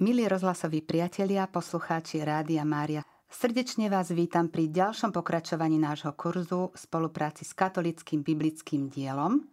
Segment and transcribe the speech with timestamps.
[0.00, 6.76] Milí rozhlasoví priatelia, poslucháči Rádia Mária, srdečne vás vítam pri ďalšom pokračovaní nášho kurzu v
[6.80, 9.44] spolupráci s katolickým biblickým dielom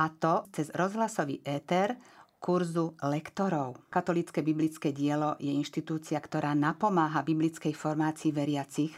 [0.00, 2.00] a to cez rozhlasový éter
[2.40, 3.84] kurzu lektorov.
[3.92, 8.96] Katolické biblické dielo je inštitúcia, ktorá napomáha biblickej formácii veriacich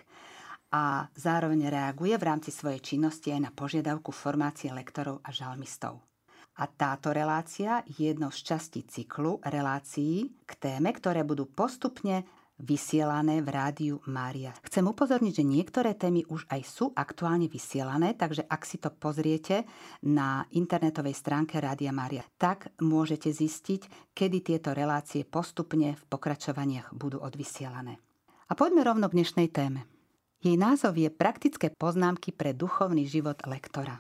[0.71, 6.14] a zároveň reaguje v rámci svojej činnosti aj na požiadavku formácie lektorov a žalmistov.
[6.55, 12.23] A táto relácia je jednou z častí cyklu relácií k téme, ktoré budú postupne
[12.55, 14.55] vysielané v rádiu Mária.
[14.63, 19.67] Chcem upozorniť, že niektoré témy už aj sú aktuálne vysielané, takže ak si to pozriete
[20.07, 27.19] na internetovej stránke Rádia Mária, tak môžete zistiť, kedy tieto relácie postupne v pokračovaniach budú
[27.19, 27.99] odvysielané.
[28.47, 29.91] A poďme rovno k dnešnej téme.
[30.45, 33.99] Jej názov je Praktické poznámky pre duchovný život lektora.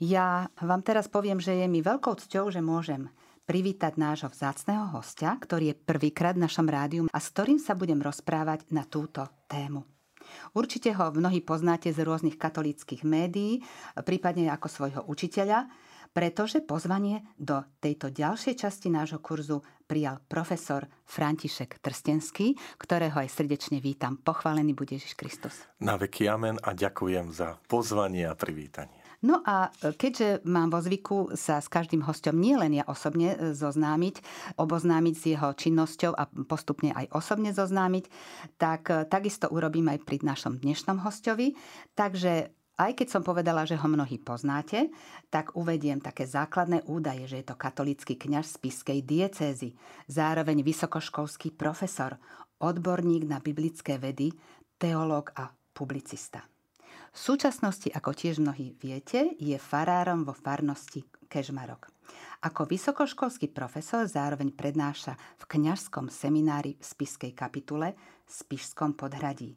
[0.00, 3.12] Ja vám teraz poviem, že je mi veľkou cťou, že môžem
[3.44, 8.00] privítať nášho vzácného hostia, ktorý je prvýkrát v našom rádiu a s ktorým sa budem
[8.00, 9.84] rozprávať na túto tému.
[10.56, 13.60] Určite ho mnohí poznáte z rôznych katolíckých médií,
[14.00, 15.68] prípadne ako svojho učiteľa,
[16.16, 23.84] pretože pozvanie do tejto ďalšej časti nášho kurzu prijal profesor František Trstenský, ktorého aj srdečne
[23.84, 24.16] vítam.
[24.16, 25.54] Pochválený bude Ježiš Kristus.
[25.82, 28.99] Na veky amen a ďakujem za pozvanie a privítanie.
[29.20, 33.52] No a e, keďže mám vo zvyku sa s každým hostom nielen ja osobne e,
[33.52, 34.24] zoznámiť,
[34.56, 38.04] oboznámiť s jeho činnosťou a postupne aj osobne zoznámiť,
[38.56, 41.52] tak e, takisto urobím aj pri našom dnešnom hostovi.
[41.92, 42.48] Takže
[42.80, 44.88] aj keď som povedala, že ho mnohí poznáte,
[45.28, 49.76] tak uvediem také základné údaje, že je to katolický kňaž z Piskej diecézy,
[50.08, 52.16] zároveň vysokoškolský profesor,
[52.56, 54.32] odborník na biblické vedy,
[54.80, 56.40] teológ a publicista.
[57.10, 61.90] V súčasnosti, ako tiež mnohí viete, je farárom vo farnosti Kežmarok.
[62.42, 67.94] Ako vysokoškolský profesor zároveň prednáša v kňažskom seminári v Spiskej kapitule
[68.26, 69.54] v Spišskom podhradí.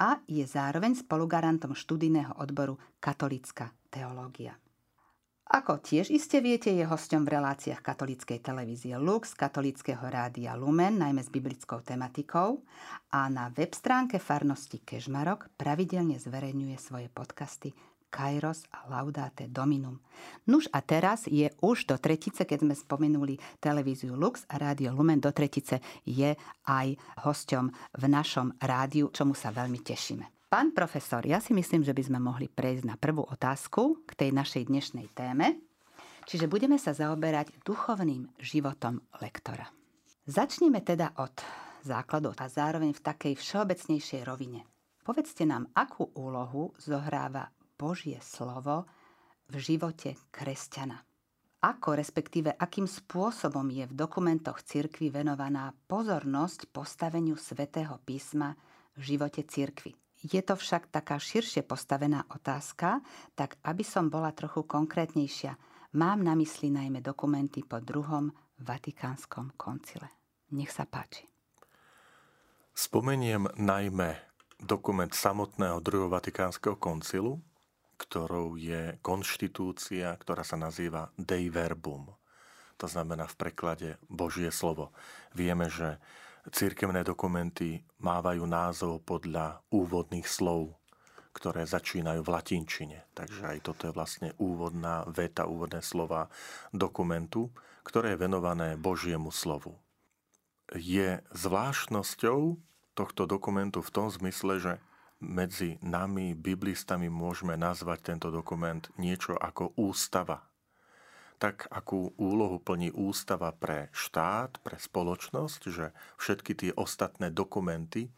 [0.00, 4.56] A je zároveň spolugarantom študijného odboru Katolická teológia.
[5.44, 11.20] Ako tiež iste viete, je hosťom v reláciách katolíckej televízie Lux, katolického rádia Lumen, najmä
[11.20, 12.64] s biblickou tematikou
[13.12, 17.76] a na web stránke farnosti Kežmarok pravidelne zverejňuje svoje podcasty
[18.08, 20.00] Kairos a Laudate Dominum.
[20.48, 25.20] Nuž a teraz je už do tretice, keď sme spomenuli televíziu Lux a rádio Lumen,
[25.20, 26.32] do tretice je
[26.64, 26.88] aj
[27.20, 27.68] hosťom
[28.00, 30.43] v našom rádiu, čomu sa veľmi tešíme.
[30.54, 34.30] Pán profesor, ja si myslím, že by sme mohli prejsť na prvú otázku k tej
[34.30, 35.58] našej dnešnej téme.
[36.30, 39.66] Čiže budeme sa zaoberať duchovným životom lektora.
[40.30, 41.34] Začneme teda od
[41.82, 44.62] základu a zároveň v takej všeobecnejšej rovine.
[45.02, 48.86] Povedzte nám, akú úlohu zohráva Božie slovo
[49.50, 51.02] v živote kresťana.
[51.66, 58.54] Ako, respektíve akým spôsobom je v dokumentoch cirkvy venovaná pozornosť postaveniu svätého písma
[58.94, 59.98] v živote cirkvy.
[60.24, 63.04] Je to však taká širšie postavená otázka,
[63.36, 65.52] tak aby som bola trochu konkrétnejšia,
[66.00, 68.32] mám na mysli najmä dokumenty po druhom
[68.64, 70.08] Vatikánskom koncile.
[70.56, 71.28] Nech sa páči.
[72.72, 74.16] Spomeniem najmä
[74.56, 77.44] dokument samotného druhého Vatikánskeho koncilu,
[78.00, 82.10] ktorou je konštitúcia, ktorá sa nazýva Dei Verbum.
[82.80, 84.90] To znamená v preklade Božie slovo.
[85.36, 86.02] Vieme, že
[86.52, 90.76] Církevné dokumenty mávajú názov podľa úvodných slov,
[91.32, 92.98] ktoré začínajú v latinčine.
[93.16, 96.28] Takže aj toto je vlastne úvodná veta, úvodné slova
[96.70, 97.48] dokumentu,
[97.80, 99.80] ktoré je venované Božiemu slovu.
[100.72, 102.60] Je zvláštnosťou
[102.92, 104.72] tohto dokumentu v tom zmysle, že
[105.24, 110.44] medzi nami, biblistami, môžeme nazvať tento dokument niečo ako ústava
[111.44, 118.08] tak akú úlohu plní ústava pre štát, pre spoločnosť, že všetky tie ostatné dokumenty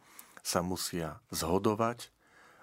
[0.47, 2.15] sa musia zhodovať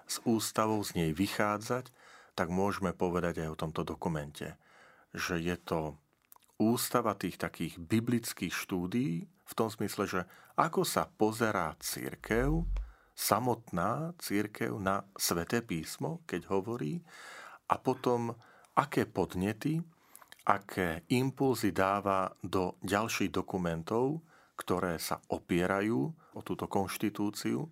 [0.08, 1.92] s ústavou, z nej vychádzať,
[2.32, 4.56] tak môžeme povedať aj o tomto dokumente,
[5.12, 6.00] že je to
[6.56, 10.20] ústava tých takých biblických štúdií v tom smysle, že
[10.56, 12.64] ako sa pozerá církev,
[13.12, 17.04] samotná církev na sveté písmo, keď hovorí,
[17.68, 18.32] a potom
[18.72, 19.84] aké podnety
[20.44, 24.20] aké impulzy dáva do ďalších dokumentov,
[24.54, 26.00] ktoré sa opierajú
[26.36, 27.66] o túto konštitúciu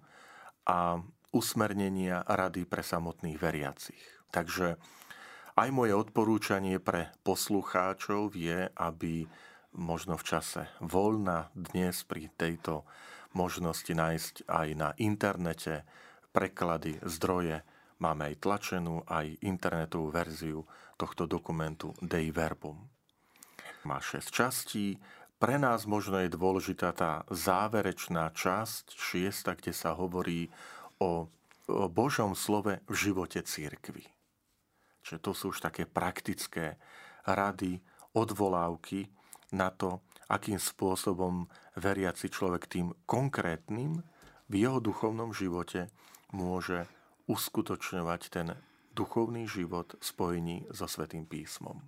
[0.66, 0.98] a
[1.32, 4.02] usmernenia rady pre samotných veriacich.
[4.32, 4.76] Takže
[5.52, 9.28] aj moje odporúčanie pre poslucháčov je, aby
[9.76, 12.88] možno v čase voľna dnes pri tejto
[13.36, 15.84] možnosti nájsť aj na internete
[16.32, 17.64] preklady, zdroje.
[18.00, 20.64] Máme aj tlačenú, aj internetovú verziu
[21.02, 22.78] tohto dokumentu Dei Verbum.
[23.82, 25.02] Má 6 častí.
[25.42, 30.54] pre nás možno je dôležitá tá záverečná časť šiesta, kde sa hovorí
[31.02, 31.26] o,
[31.90, 34.06] Božom slove v živote církvy.
[35.02, 36.78] Čiže to sú už také praktické
[37.26, 37.82] rady,
[38.14, 39.10] odvolávky
[39.50, 39.98] na to,
[40.30, 43.98] akým spôsobom veriaci človek tým konkrétnym
[44.46, 45.90] v jeho duchovnom živote
[46.30, 46.86] môže
[47.26, 48.54] uskutočňovať ten
[48.92, 51.80] duchovný život v spojení so Svetým písmom.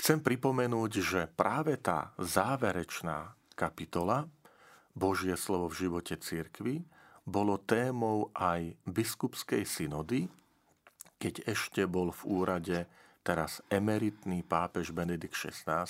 [0.00, 4.24] Chcem pripomenúť, že práve tá záverečná kapitola
[4.96, 6.80] Božie slovo v živote cirkvy
[7.28, 10.26] bolo témou aj biskupskej synody,
[11.20, 12.78] keď ešte bol v úrade
[13.20, 15.84] teraz emeritný pápež Benedikt XVI,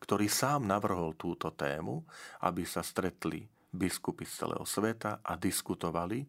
[0.00, 2.00] ktorý sám navrhol túto tému,
[2.40, 6.24] aby sa stretli biskupy z celého sveta a diskutovali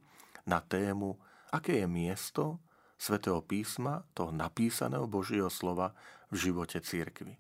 [0.46, 1.16] na tému,
[1.56, 2.60] aké je miesto
[3.00, 5.96] svätého písma, toho napísaného Božieho slova
[6.32, 7.40] v živote církvy.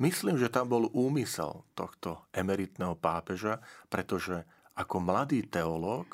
[0.00, 3.60] Myslím, že tam bol úmysel tohto emeritného pápeža,
[3.92, 6.08] pretože ako mladý teológ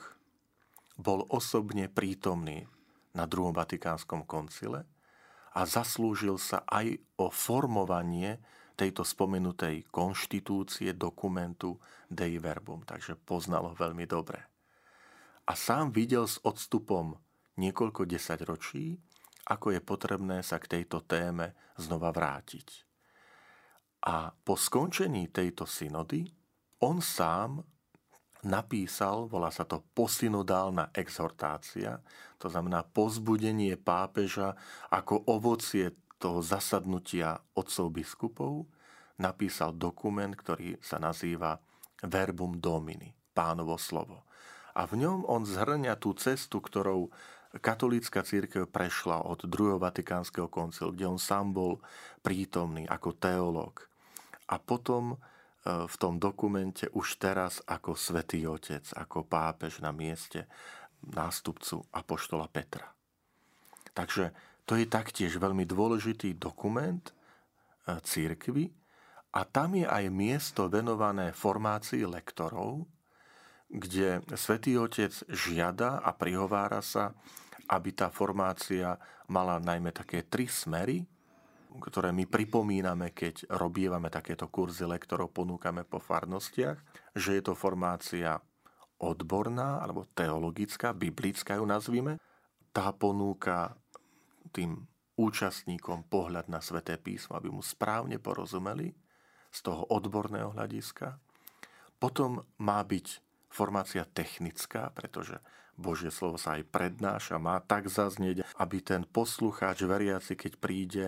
[0.99, 2.67] bol osobne prítomný
[3.15, 4.83] na druhom Vatikánskom koncile
[5.55, 8.43] a zaslúžil sa aj o formovanie
[8.77, 14.43] tejto spomenutej konštitúcie dokumentu Dei Verbum, takže poznal ho veľmi dobre.
[15.47, 17.17] A sám videl s odstupom
[17.57, 18.97] niekoľko desaťročí,
[19.47, 22.87] ako je potrebné sa k tejto téme znova vrátiť.
[24.07, 26.27] A po skončení tejto synody
[26.83, 27.65] on sám
[28.47, 31.99] napísal, volá sa to posynodálna exhortácia,
[32.39, 34.55] to znamená pozbudenie pápeža
[34.93, 38.71] ako ovocie toho zasadnutia otcov biskupov,
[39.19, 41.59] napísal dokument, ktorý sa nazýva
[42.05, 44.29] Verbum Domini, pánovo slovo.
[44.77, 47.09] A v ňom on zhrňa tú cestu, ktorou
[47.61, 51.79] katolícka církev prešla od druhého vatikánskeho koncilu, kde on sám bol
[52.21, 53.87] prítomný ako teológ.
[54.51, 55.17] A potom e,
[55.87, 60.47] v tom dokumente už teraz ako svätý Otec, ako pápež na mieste
[61.03, 62.91] nástupcu Apoštola Petra.
[63.97, 64.35] Takže
[64.67, 67.13] to je taktiež veľmi dôležitý dokument e,
[68.03, 68.75] církvy
[69.37, 72.89] a tam je aj miesto venované formácii lektorov,
[73.67, 77.13] kde svätý Otec žiada a prihovára sa
[77.67, 78.95] aby tá formácia
[79.31, 81.03] mala najmä také tri smery,
[81.77, 86.81] ktoré my pripomíname, keď robievame takéto kurzy lektorov, ponúkame po farnostiach,
[87.13, 88.41] že je to formácia
[88.97, 92.17] odborná alebo teologická, biblická ju nazvime.
[92.73, 93.77] Tá ponúka
[94.57, 98.93] tým účastníkom pohľad na sveté písmo, aby mu správne porozumeli
[99.53, 101.17] z toho odborného hľadiska.
[101.97, 105.41] Potom má byť formácia technická, pretože
[105.77, 111.07] Božie slovo sa aj prednáša, má tak zaznieť, aby ten poslucháč veriaci, keď príde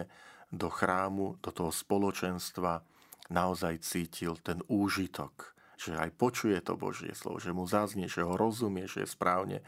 [0.53, 2.85] do chrámu, do toho spoločenstva,
[3.29, 8.37] naozaj cítil ten úžitok, že aj počuje to Božie slovo, že mu zaznie, že ho
[8.37, 9.59] rozumie, že je správne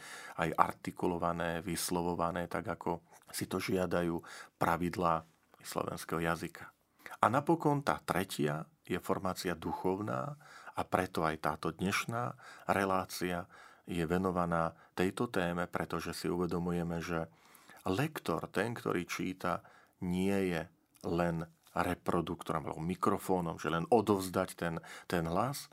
[0.41, 4.20] aj artikulované, vyslovované, tak ako si to žiadajú
[4.56, 5.25] pravidlá
[5.61, 6.69] slovenského jazyka.
[7.20, 10.41] A napokon tá tretia je formácia duchovná,
[10.81, 12.32] a preto aj táto dnešná
[12.73, 13.44] relácia
[13.90, 17.26] je venovaná tejto téme, pretože si uvedomujeme, že
[17.90, 19.66] lektor, ten, ktorý číta,
[20.06, 20.62] nie je
[21.10, 21.42] len
[21.75, 24.75] reproduktorom alebo mikrofónom, že len odovzdať ten,
[25.10, 25.66] ten hlas,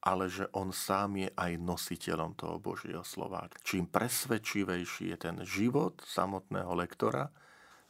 [0.00, 3.46] ale že on sám je aj nositeľom toho Božieho slova.
[3.60, 7.28] Čím presvedčivejší je ten život samotného lektora,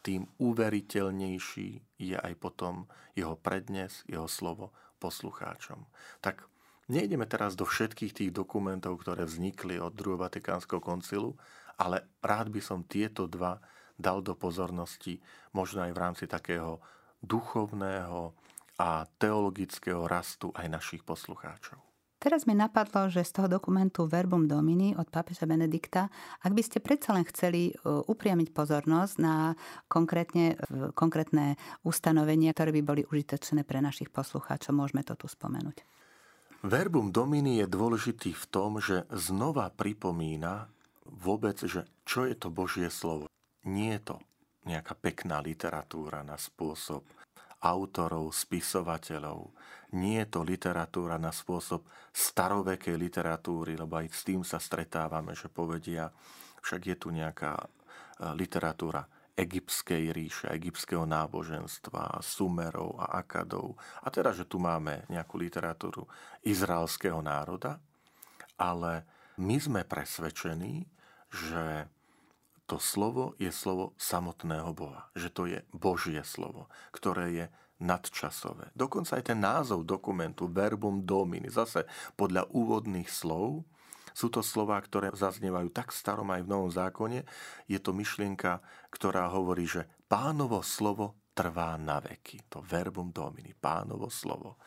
[0.01, 5.85] tým uveriteľnejší je aj potom jeho prednes, jeho slovo poslucháčom.
[6.25, 6.50] Tak
[6.91, 11.39] Nejdeme teraz do všetkých tých dokumentov, ktoré vznikli od druhého Vatikánskeho koncilu,
[11.79, 13.63] ale rád by som tieto dva
[13.95, 15.23] dal do pozornosti,
[15.55, 16.83] možno aj v rámci takého
[17.23, 18.35] duchovného
[18.83, 21.79] a teologického rastu aj našich poslucháčov.
[22.21, 26.11] Teraz mi napadlo, že z toho dokumentu Verbum Domini od pápeža Benedikta,
[26.43, 29.57] ak by ste predsa len chceli e, upriamiť pozornosť na
[29.89, 30.59] konkrétne,
[30.93, 31.57] konkrétne
[31.87, 36.00] ustanovenia, ktoré by boli užitočné pre našich poslucháčov, môžeme to tu spomenúť.
[36.61, 40.69] Verbum Domini je dôležitý v tom, že znova pripomína
[41.09, 43.33] vôbec, že čo je to Božie slovo.
[43.65, 44.17] Nie je to
[44.69, 47.01] nejaká pekná literatúra na spôsob
[47.65, 49.57] autorov, spisovateľov.
[49.97, 51.81] Nie je to literatúra na spôsob
[52.13, 56.13] starovekej literatúry, lebo aj s tým sa stretávame, že povedia,
[56.61, 57.67] však je tu nejaká e,
[58.37, 63.79] literatúra egyptskej ríše, egyptského náboženstva, sumerov a akadov.
[64.03, 66.07] A teda, že tu máme nejakú literatúru
[66.45, 67.81] izraelského národa,
[68.61, 69.07] ale
[69.41, 70.85] my sme presvedčení,
[71.31, 71.89] že
[72.71, 75.11] to slovo je slovo samotného Boha.
[75.19, 77.47] Že to je Božie slovo, ktoré je
[77.81, 78.71] nadčasové.
[78.77, 83.65] Dokonca aj ten názov dokumentu Verbum Domini, zase podľa úvodných slov,
[84.13, 87.25] sú to slova, ktoré zaznievajú tak v starom aj v novom zákone.
[87.71, 92.51] Je to myšlienka, ktorá hovorí, že pánovo slovo trvá na veky.
[92.53, 94.61] To verbum domini, pánovo slovo.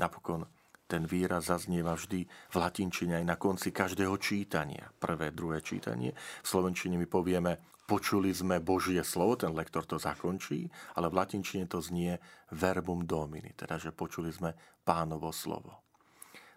[0.00, 0.46] Napokon
[0.86, 4.86] ten výraz zaznieva vždy v latinčine aj na konci každého čítania.
[5.02, 6.14] Prvé, druhé čítanie.
[6.14, 7.58] V slovenčine my povieme,
[7.90, 12.18] počuli sme Božie slovo, ten lektor to zakončí, ale v latinčine to znie
[12.54, 14.54] verbum domini, teda že počuli sme
[14.86, 15.85] pánovo slovo.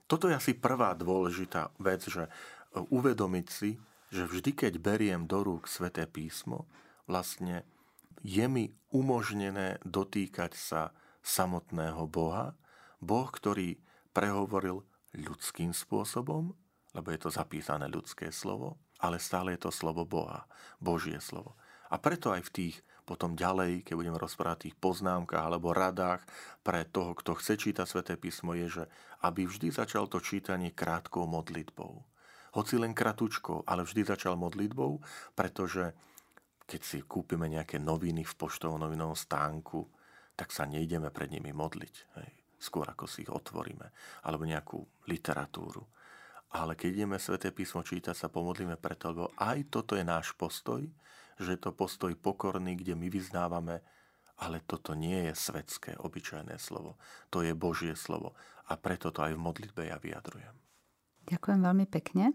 [0.10, 2.30] Toto je asi prvá dôležitá vec, že e,
[2.82, 3.78] uvedomiť si,
[4.10, 6.66] že vždy, keď beriem do rúk sväté písmo,
[7.06, 7.62] vlastne
[8.26, 10.82] je mi umožnené dotýkať sa
[11.22, 12.58] samotného Boha,
[12.98, 13.78] Boh, ktorý
[14.10, 14.82] prehovoril
[15.14, 16.58] ľudským spôsobom,
[16.98, 20.50] lebo je to zapísané ľudské slovo, ale stále je to slovo Boha,
[20.82, 21.54] Božie slovo.
[21.94, 22.76] A preto aj v tých
[23.10, 26.22] potom ďalej, keď budeme rozprávať o tých poznámkach alebo radách
[26.62, 28.84] pre toho, kto chce čítať sväté písmo, je, že
[29.26, 32.06] aby vždy začal to čítanie krátkou modlitbou.
[32.54, 35.02] Hoci len kratučkou, ale vždy začal modlitbou,
[35.34, 35.98] pretože
[36.70, 39.90] keď si kúpime nejaké noviny v poštovom novinovom stánku,
[40.38, 41.96] tak sa nejdeme pred nimi modliť.
[42.22, 42.30] Hej.
[42.62, 43.90] Skôr ako si ich otvoríme.
[44.22, 45.82] Alebo nejakú literatúru.
[46.54, 50.82] Ale keď ideme sväté písmo čítať, sa pomodlíme preto, lebo aj toto je náš postoj,
[51.40, 53.80] že je to postoj pokorný, kde my vyznávame,
[54.40, 56.96] ale toto nie je svetské, obyčajné slovo.
[57.32, 58.36] To je Božie slovo.
[58.72, 60.56] A preto to aj v modlitbe ja vyjadrujem.
[61.28, 62.32] Ďakujem veľmi pekne.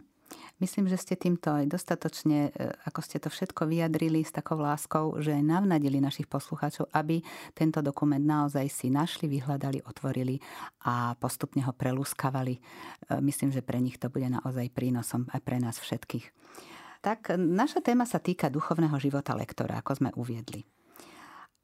[0.63, 5.19] Myslím, že ste týmto aj dostatočne, e, ako ste to všetko vyjadrili s takou láskou,
[5.21, 7.21] že aj navnadili našich poslucháčov, aby
[7.53, 10.41] tento dokument naozaj si našli, vyhľadali, otvorili
[10.89, 12.55] a postupne ho prelúskavali.
[12.57, 12.61] E,
[13.21, 16.25] myslím, že pre nich to bude naozaj prínosom aj pre nás všetkých
[17.05, 20.65] tak naša téma sa týka duchovného života lektora, ako sme uviedli.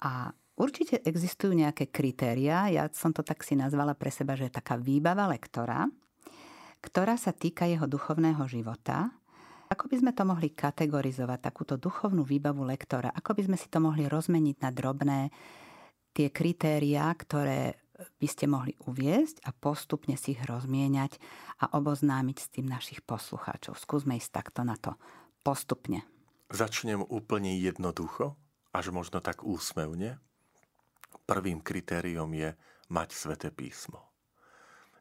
[0.04, 0.28] A
[0.61, 4.76] určite existujú nejaké kritéria, ja som to tak si nazvala pre seba, že je taká
[4.76, 5.88] výbava lektora,
[6.85, 9.09] ktorá sa týka jeho duchovného života.
[9.73, 13.09] Ako by sme to mohli kategorizovať, takúto duchovnú výbavu lektora?
[13.09, 15.32] Ako by sme si to mohli rozmeniť na drobné
[16.12, 21.20] tie kritériá, ktoré by ste mohli uviezť a postupne si ich rozmieňať
[21.64, 23.76] a oboznámiť s tým našich poslucháčov.
[23.76, 24.97] Skúsme ísť takto na to
[25.40, 26.04] postupne.
[26.50, 28.35] Začnem úplne jednoducho,
[28.75, 30.18] až možno tak úsmevne.
[31.26, 32.54] Prvým kritériom je
[32.90, 34.11] mať sveté písmo.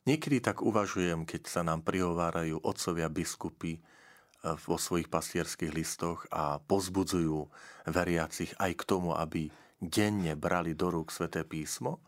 [0.06, 3.82] Niekedy tak uvažujem, keď sa nám prihovárajú otcovia biskupy eh,
[4.66, 7.50] vo svojich pastierských listoch a pozbudzujú
[7.90, 12.02] veriacich aj k tomu, aby denne brali do rúk sveté písmo,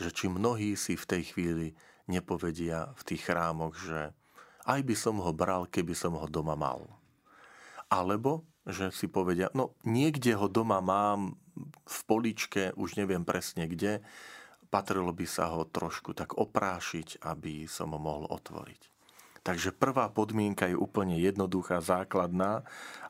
[0.00, 1.66] že či mnohí si v tej chvíli
[2.08, 4.14] nepovedia v tých chrámoch, že
[4.64, 6.99] aj by som ho bral, keby som ho doma mal.
[7.90, 11.34] Alebo, že si povedia, no niekde ho doma mám
[11.84, 13.98] v poličke, už neviem presne kde,
[14.70, 18.82] patrilo by sa ho trošku tak oprášiť, aby som ho mohol otvoriť.
[19.42, 22.62] Takže prvá podmienka je úplne jednoduchá, základná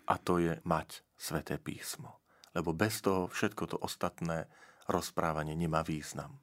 [0.08, 2.16] a to je mať sveté písmo.
[2.56, 4.48] Lebo bez toho všetko to ostatné
[4.88, 6.40] rozprávanie nemá význam.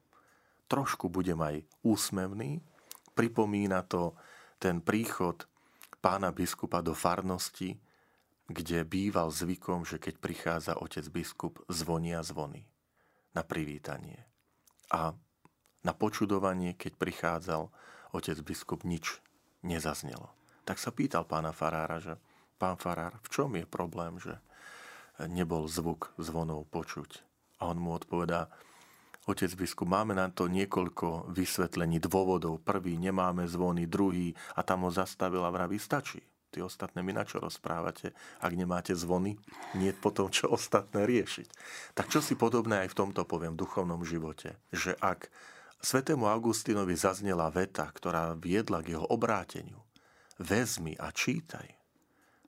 [0.68, 2.60] Trošku budem aj úsmevný,
[3.16, 4.14] pripomína to
[4.60, 5.48] ten príchod
[5.98, 7.74] pána biskupa do farnosti,
[8.48, 12.64] kde býval zvykom, že keď prichádza otec biskup, zvonia zvony
[13.36, 14.24] na privítanie.
[14.88, 15.12] A
[15.84, 17.68] na počudovanie, keď prichádzal
[18.16, 19.20] otec biskup, nič
[19.60, 20.32] nezaznelo.
[20.64, 22.16] Tak sa pýtal pána farára, že
[22.56, 24.40] pán farár, v čom je problém, že
[25.28, 27.20] nebol zvuk zvonov počuť?
[27.60, 28.48] A on mu odpovedá,
[29.28, 32.64] Otec biskup, máme na to niekoľko vysvetlení, dôvodov.
[32.64, 36.24] Prvý, nemáme zvony, druhý a tam ho zastavil a vraví, stačí.
[36.48, 39.36] Tí ostatné mi na čo rozprávate, ak nemáte zvony,
[39.76, 41.48] nie potom čo ostatné riešiť.
[41.92, 45.28] Tak čo si podobné aj v tomto poviem v duchovnom živote, že ak
[45.84, 49.84] svetému Augustinovi zaznela veta, ktorá viedla k jeho obráteniu,
[50.40, 51.68] vezmi a čítaj,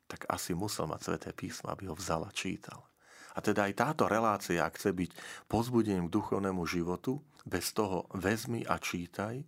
[0.09, 2.89] tak asi musel mať sveté písmo, aby ho vzal a čítal.
[3.37, 5.11] A teda aj táto relácia, ak chce byť
[5.47, 9.45] pozbudením k duchovnému životu, bez toho vezmi a čítaj,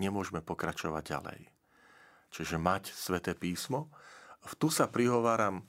[0.00, 1.59] nemôžeme pokračovať ďalej
[2.30, 3.90] čiže mať sveté písmo.
[4.56, 5.66] Tu sa prihováram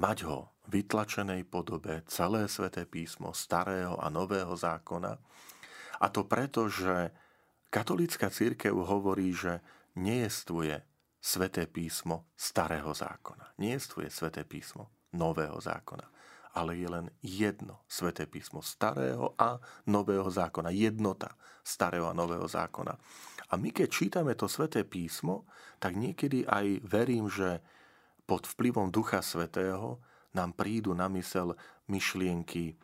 [0.00, 5.14] mať ho v vytlačenej podobe, celé sveté písmo starého a nového zákona.
[6.00, 7.14] A to preto, že
[7.70, 9.62] katolícka církev hovorí, že
[9.94, 10.82] nejestvuje
[11.24, 13.56] sveté písmo starého zákona.
[13.56, 16.04] Nejestvuje sveté písmo nového zákona.
[16.54, 19.58] Ale je len jedno sveté písmo starého a
[19.90, 20.70] nového zákona.
[20.70, 21.34] Jednota
[21.66, 22.94] starého a nového zákona.
[23.54, 25.46] A my keď čítame to sveté písmo,
[25.78, 27.62] tak niekedy aj verím, že
[28.26, 30.02] pod vplyvom Ducha Svetého
[30.34, 31.54] nám prídu na mysel
[31.86, 32.74] myšlienky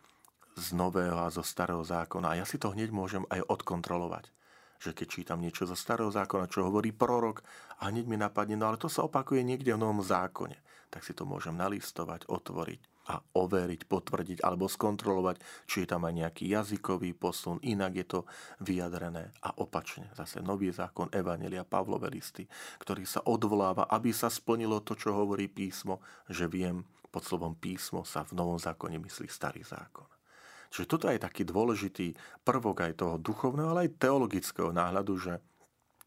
[0.54, 2.38] z nového a zo starého zákona.
[2.38, 4.30] A ja si to hneď môžem aj odkontrolovať.
[4.78, 7.42] Že keď čítam niečo zo starého zákona, čo hovorí prorok,
[7.82, 10.54] a hneď mi napadne, no ale to sa opakuje niekde v novom zákone.
[10.94, 16.14] Tak si to môžem nalistovať, otvoriť a overiť, potvrdiť alebo skontrolovať, či je tam aj
[16.14, 18.20] nejaký jazykový posun, inak je to
[18.62, 19.34] vyjadrené.
[19.42, 22.46] A opačne, zase nový zákon Evanelia Pavlové listy,
[22.78, 25.98] ktorý sa odvoláva, aby sa splnilo to, čo hovorí písmo,
[26.30, 30.06] že viem, pod slovom písmo sa v novom zákone myslí starý zákon.
[30.70, 32.14] Čiže toto je taký dôležitý
[32.46, 35.42] prvok aj toho duchovného, ale aj teologického náhľadu, že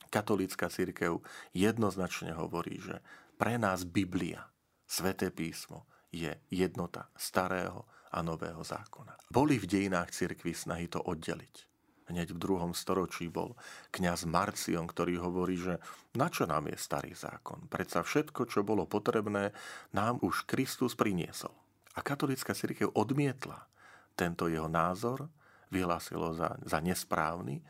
[0.08, 1.20] katolícka církev
[1.52, 3.04] jednoznačne hovorí, že
[3.36, 4.48] pre nás Biblia,
[4.88, 5.84] Sveté písmo,
[6.14, 9.18] je jednota starého a nového zákona.
[9.34, 11.74] Boli v dejinách cirkvi snahy to oddeliť.
[12.14, 13.58] Hneď v druhom storočí bol
[13.90, 15.82] kňaz Marcion, ktorý hovorí, že
[16.14, 17.66] na čo nám je starý zákon?
[17.72, 19.56] Predsa všetko, čo bolo potrebné,
[19.96, 21.56] nám už Kristus priniesol.
[21.98, 23.66] A katolická cirkev odmietla
[24.14, 25.32] tento jeho názor
[25.74, 27.64] vyhlásilo za, za nesprávny,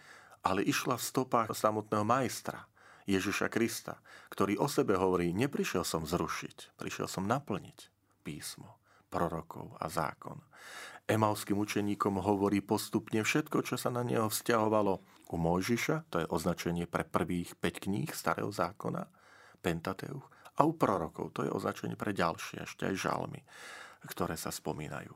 [0.43, 2.67] ale išla v stopách samotného majstra,
[3.03, 3.99] Ježiša Krista,
[4.31, 7.92] ktorý o sebe hovorí, neprišiel som zrušiť, prišiel som naplniť
[8.23, 8.79] písmo,
[9.11, 10.39] prorokov a zákon.
[11.03, 14.93] Emauským učeníkom hovorí postupne všetko, čo sa na neho vzťahovalo
[15.29, 19.03] u Mojžiša, to je označenie pre prvých 5 kníh starého zákona,
[19.59, 20.23] Pentateuch,
[20.55, 23.41] a u prorokov, to je označenie pre ďalšie, ešte aj žalmy,
[24.07, 25.11] ktoré sa spomínajú.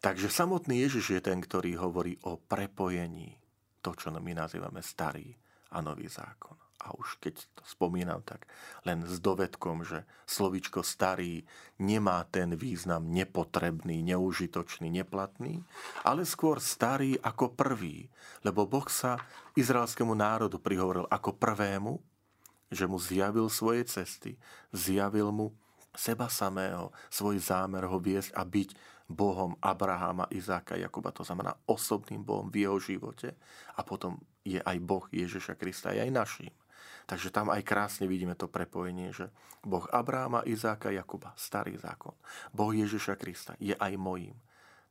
[0.00, 3.40] Takže samotný Ježiš je ten, ktorý hovorí o prepojení,
[3.80, 5.32] to, čo my nazývame starý
[5.72, 6.59] a nový zákon.
[6.80, 8.48] A už keď to spomínam, tak
[8.88, 11.44] len s dovedkom, že slovičko starý
[11.76, 15.60] nemá ten význam nepotrebný, neužitočný, neplatný,
[16.08, 18.08] ale skôr starý ako prvý,
[18.40, 19.20] lebo Boh sa
[19.60, 22.00] izraelskému národu prihovoril ako prvému,
[22.72, 24.40] že mu zjavil svoje cesty,
[24.72, 25.52] zjavil mu
[25.92, 28.70] seba samého, svoj zámer ho viesť a byť
[29.10, 33.34] Bohom Abraháma, Izáka, Jakuba, to znamená osobným Bohom v jeho živote.
[33.74, 36.54] A potom je aj Boh Ježiša Krista, je aj naším.
[37.06, 42.16] Takže tam aj krásne vidíme to prepojenie, že Boh Abraháma, Izáka, Jakuba, starý zákon,
[42.52, 44.36] Boh Ježiša Krista je aj mojím.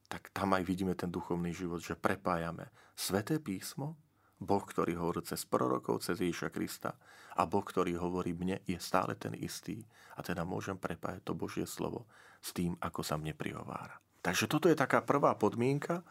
[0.10, 3.97] Tak tam aj vidíme ten duchovný život, že prepájame sveté písmo,
[4.39, 6.95] Boh, ktorý hovorí cez prorokov, cez Ježiša Krista
[7.36, 9.83] a Boh, ktorý hovorí mne, je stále ten istý
[10.15, 12.07] a teda môžem prepájať to Božie slovo
[12.39, 13.99] s tým, ako sa mne prihovára.
[14.23, 16.03] Takže toto je taká prvá podmienka.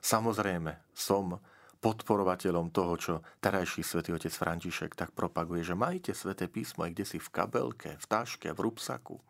[0.00, 1.40] Samozrejme, som
[1.86, 7.04] podporovateľom toho, čo terajší svätý otec František tak propaguje, že majte sväté písmo aj kde
[7.06, 9.22] si v kabelke, v taške, v rupsaku.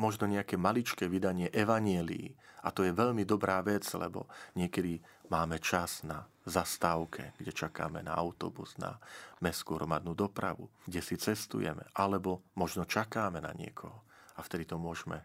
[0.00, 2.32] Možno nejaké maličké vydanie evanielí.
[2.64, 4.24] A to je veľmi dobrá vec, lebo
[4.56, 4.96] niekedy
[5.28, 8.96] máme čas na zastávke, kde čakáme na autobus, na
[9.44, 14.08] mestskú hromadnú dopravu, kde si cestujeme, alebo možno čakáme na niekoho.
[14.34, 15.20] A vtedy to môžeme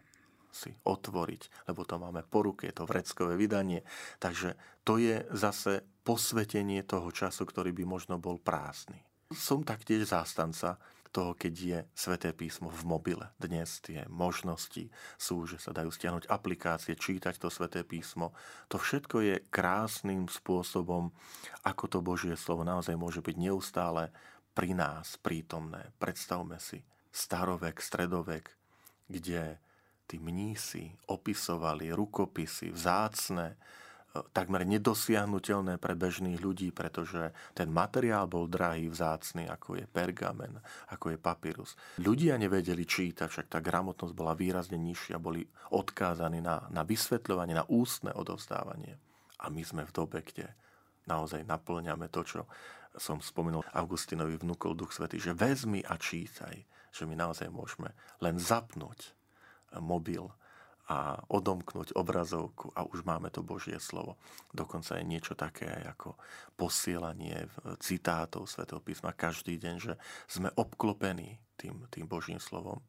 [0.52, 3.80] si otvoriť, lebo to máme po ruke, je to vreckové vydanie.
[4.18, 8.98] Takže to je zase posvetenie toho času, ktorý by možno bol prázdny.
[9.30, 10.74] Som taktiež zástanca
[11.14, 13.30] toho, keď je sveté písmo v mobile.
[13.38, 18.34] Dnes tie možnosti sú, že sa dajú stiahnuť aplikácie, čítať to sveté písmo.
[18.74, 21.14] To všetko je krásnym spôsobom,
[21.62, 24.10] ako to Božie slovo naozaj môže byť neustále
[24.50, 25.94] pri nás prítomné.
[26.02, 26.82] Predstavme si
[27.14, 28.50] starovek, stredovek,
[29.06, 29.62] kde
[30.10, 33.54] tí mnísi opisovali rukopisy vzácne,
[34.10, 40.58] takmer nedosiahnutelné pre bežných ľudí, pretože ten materiál bol drahý, vzácny, ako je pergamen,
[40.90, 41.78] ako je papyrus.
[42.02, 47.66] Ľudia nevedeli čítať, však tá gramotnosť bola výrazne nižšia, boli odkázaní na, na vysvetľovanie, na
[47.70, 48.98] ústne odovzdávanie.
[49.40, 50.50] A my sme v dobe, kde
[51.06, 52.40] naozaj naplňame to, čo
[52.98, 56.58] som spomenul Augustinovi vnúkol Duch Svety, že vezmi a čítaj,
[56.90, 59.14] že my naozaj môžeme len zapnúť
[59.78, 60.26] mobil
[60.90, 64.18] a odomknúť obrazovku a už máme to Božie slovo.
[64.50, 66.18] Dokonca je niečo také ako
[66.58, 67.46] posielanie
[67.78, 69.94] citátov svätého písma každý deň, že
[70.26, 72.82] sme obklopení tým, tým Božím slovom.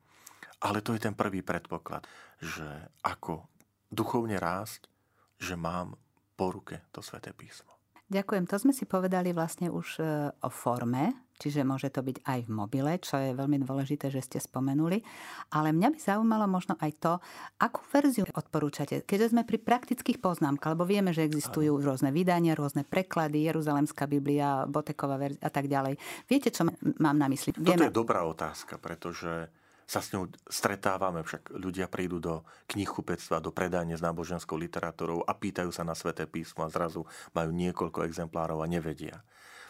[0.65, 2.09] Ale to je ten prvý predpoklad,
[2.41, 2.65] že
[3.05, 3.45] ako
[3.93, 4.89] duchovne rásť,
[5.37, 5.93] že mám
[6.33, 7.69] po ruke to sväté písmo.
[8.11, 8.43] Ďakujem.
[8.49, 10.03] To sme si povedali vlastne už e,
[10.35, 14.38] o forme, čiže môže to byť aj v mobile, čo je veľmi dôležité, že ste
[14.38, 15.01] spomenuli.
[15.49, 17.13] Ale mňa by zaujímalo možno aj to,
[17.58, 19.01] akú verziu odporúčate.
[19.01, 21.84] Keďže sme pri praktických poznámkach, lebo vieme, že existujú Aj.
[21.89, 25.97] rôzne vydania, rôzne preklady, Jeruzalemská Biblia, Boteková verzia a tak ďalej.
[26.30, 26.69] Viete, čo
[27.01, 27.58] mám na mysli?
[27.58, 27.89] Toto vieme...
[27.89, 29.49] je dobrá otázka, pretože
[29.91, 35.36] sa s ňou stretávame, však ľudia prídu do knihkupectva, do predajne s náboženskou literatúrou a
[35.36, 37.04] pýtajú sa na sveté písmo a zrazu
[37.36, 39.19] majú niekoľko exemplárov a nevedia.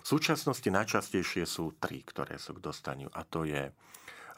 [0.02, 3.70] V súčasnosti najčastejšie sú tri, ktoré sú k dostaniu a to je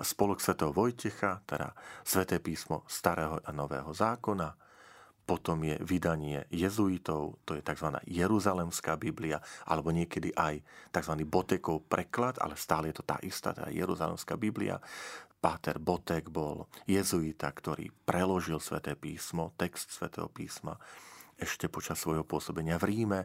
[0.04, 1.72] spolok svätého Vojtecha, teda
[2.04, 4.52] sveté písmo starého a nového zákona,
[5.24, 7.96] potom je vydanie jezuitov, to je tzv.
[8.04, 10.60] Jeruzalemská Biblia, alebo niekedy aj
[10.92, 11.14] tzv.
[11.24, 14.84] Botekov preklad, ale stále je to tá istá, tá Jeruzalemská Biblia.
[15.40, 20.76] Páter Botek bol jezuita, ktorý preložil sväté písmo, text svätého písma
[21.40, 23.20] ešte počas svojho pôsobenia v Ríme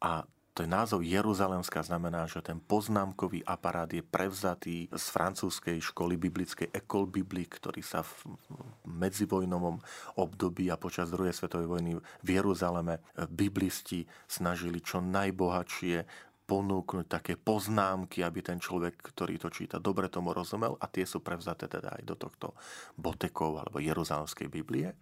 [0.00, 0.24] a
[0.60, 7.08] je názov Jeruzalemská znamená, že ten poznámkový aparát je prevzatý z francúzskej školy biblickej Ecole
[7.08, 8.36] Biblique, ktorý sa v
[8.84, 9.80] medzivojnovom
[10.20, 13.00] období a počas druhej svetovej vojny v Jeruzaleme
[13.32, 16.04] biblisti snažili čo najbohatšie
[16.44, 21.24] ponúknuť také poznámky, aby ten človek, ktorý to číta, dobre tomu rozumel a tie sú
[21.24, 22.52] prevzaté teda aj do tohto
[23.00, 24.92] Botekov alebo Jeruzalemskej Biblie.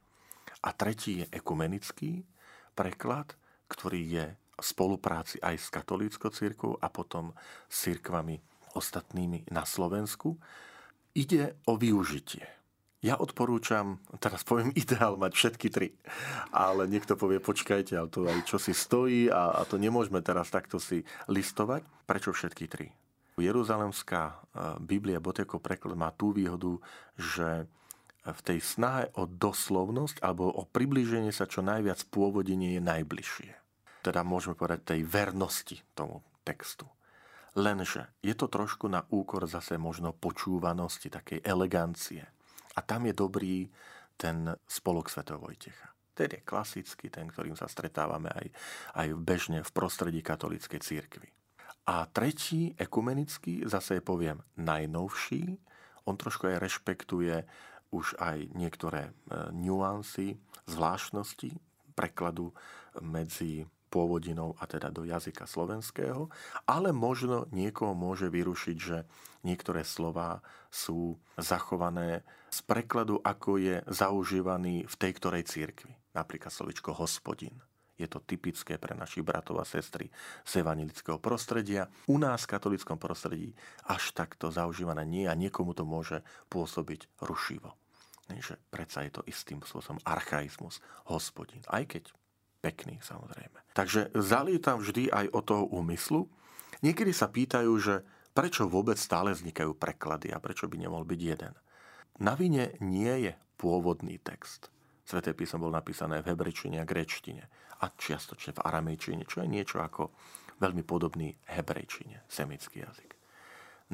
[0.63, 2.23] A tretí je ekumenický
[2.79, 3.35] preklad,
[3.67, 4.27] ktorý je
[4.61, 7.33] spolupráci aj s katolíckou církou a potom
[7.67, 8.41] s církvami
[8.77, 10.39] ostatnými na Slovensku.
[11.17, 12.47] Ide o využitie.
[13.01, 15.97] Ja odporúčam, teraz poviem ideál mať všetky tri,
[16.53, 20.53] ale niekto povie, počkajte, ale to aj čo si stojí a, a to nemôžeme teraz
[20.53, 21.83] takto si listovať.
[22.05, 22.93] Prečo všetky tri?
[23.41, 24.35] Jeruzalemská e,
[24.85, 26.77] Biblia Boteko preklad má tú výhodu,
[27.17, 27.65] že
[28.21, 33.60] v tej snahe o doslovnosť alebo o priblíženie sa čo najviac pôvodenie je najbližšie
[34.01, 36.89] teda môžeme povedať tej vernosti tomu textu.
[37.59, 42.23] Lenže je to trošku na úkor zase možno počúvanosti, takej elegancie.
[42.79, 43.67] A tam je dobrý
[44.15, 45.27] ten spolok Sv.
[45.35, 45.91] Vojtecha.
[46.15, 48.47] Ten je klasický, ten, ktorým sa stretávame aj,
[48.95, 51.29] aj bežne v prostredí katolíckej církvy.
[51.91, 55.59] A tretí, ekumenický, zase je poviem najnovší,
[56.07, 57.43] on trošku aj rešpektuje
[57.91, 59.13] už aj niektoré e,
[59.51, 60.39] nuancy,
[60.71, 61.51] zvláštnosti
[61.99, 62.55] prekladu
[63.03, 66.31] medzi pôvodinou a teda do jazyka slovenského,
[66.65, 69.03] ale možno niekoho môže vyrušiť, že
[69.43, 72.23] niektoré slová sú zachované
[72.55, 75.93] z prekladu, ako je zaužívaný v tej ktorej církvi.
[76.15, 77.55] Napríklad slovičko hospodin.
[78.01, 80.09] Je to typické pre našich bratov a sestry
[80.49, 81.85] z evanilického prostredia.
[82.09, 83.53] U nás v katolickom prostredí
[83.85, 87.77] až takto zaužívané nie a niekomu to môže pôsobiť rušivo.
[88.41, 90.81] že predsa je to istým spôsobom archaizmus,
[91.13, 91.61] hospodin.
[91.69, 92.09] Aj keď
[92.61, 93.61] pekný samozrejme.
[93.73, 96.29] Takže zalietam vždy aj od toho úmyslu.
[96.85, 98.05] Niekedy sa pýtajú, že
[98.37, 101.55] prečo vôbec stále vznikajú preklady a prečo by nemohol byť jeden.
[102.21, 104.69] Na vine nie je pôvodný text.
[105.05, 107.49] Sveté písmo bol napísané v hebrejčine a gréčtine
[107.81, 110.13] a čiastočne v aramejčine, čo je niečo ako
[110.61, 113.17] veľmi podobný hebrejčine, semický jazyk.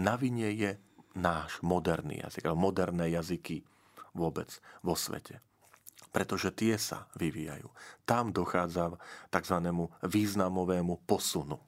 [0.03, 0.77] Na vine je
[1.17, 3.65] náš moderný jazyk, alebo moderné jazyky
[4.13, 4.51] vôbec
[4.85, 5.41] vo svete
[6.17, 7.69] pretože tie sa vyvíjajú.
[8.09, 8.97] Tam dochádza
[9.29, 9.57] tzv.
[10.01, 11.61] významovému posunu.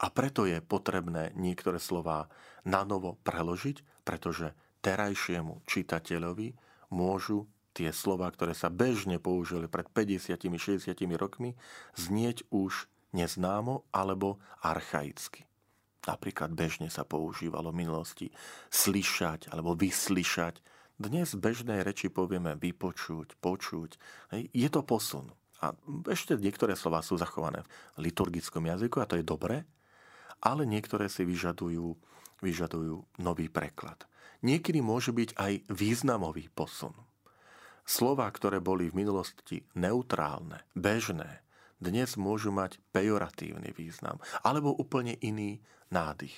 [0.00, 2.32] A preto je potrebné niektoré slová
[2.64, 6.56] nanovo preložiť, pretože terajšiemu čitateľovi
[6.96, 7.44] môžu
[7.76, 11.52] tie slova, ktoré sa bežne použili pred 50-60 rokmi,
[12.00, 15.44] znieť už neznámo alebo archaicky.
[16.08, 18.26] Napríklad bežne sa používalo v minulosti
[18.72, 20.60] slyšať alebo vyslyšať,
[20.94, 23.90] dnes v bežnej reči povieme vypočuť, počuť.
[24.54, 25.30] Je to posun.
[25.62, 25.72] A
[26.12, 27.64] ešte niektoré slova sú zachované
[27.96, 29.64] v liturgickom jazyku a to je dobré,
[30.44, 31.96] ale niektoré si vyžadujú,
[32.44, 34.04] vyžadujú nový preklad.
[34.44, 36.92] Niekedy môže byť aj významový posun.
[37.84, 41.44] Slova, ktoré boli v minulosti neutrálne, bežné,
[41.80, 45.60] dnes môžu mať pejoratívny význam alebo úplne iný
[45.92, 46.36] nádych.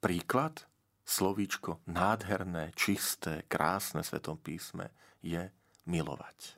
[0.00, 0.68] Príklad
[1.04, 4.90] slovíčko nádherné, čisté, krásne v Svetom písme
[5.20, 5.52] je
[5.84, 6.56] milovať.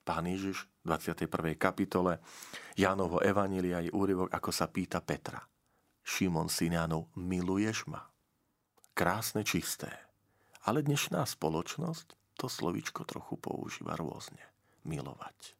[0.00, 1.54] Pán Ježiš v 21.
[1.60, 2.18] kapitole
[2.74, 5.44] Jánovo Evanília je úryvok, ako sa pýta Petra.
[6.00, 8.08] Šimon Sinánov, miluješ ma?
[8.96, 9.92] Krásne, čisté.
[10.66, 14.40] Ale dnešná spoločnosť to slovíčko trochu používa rôzne.
[14.88, 15.54] Milovať.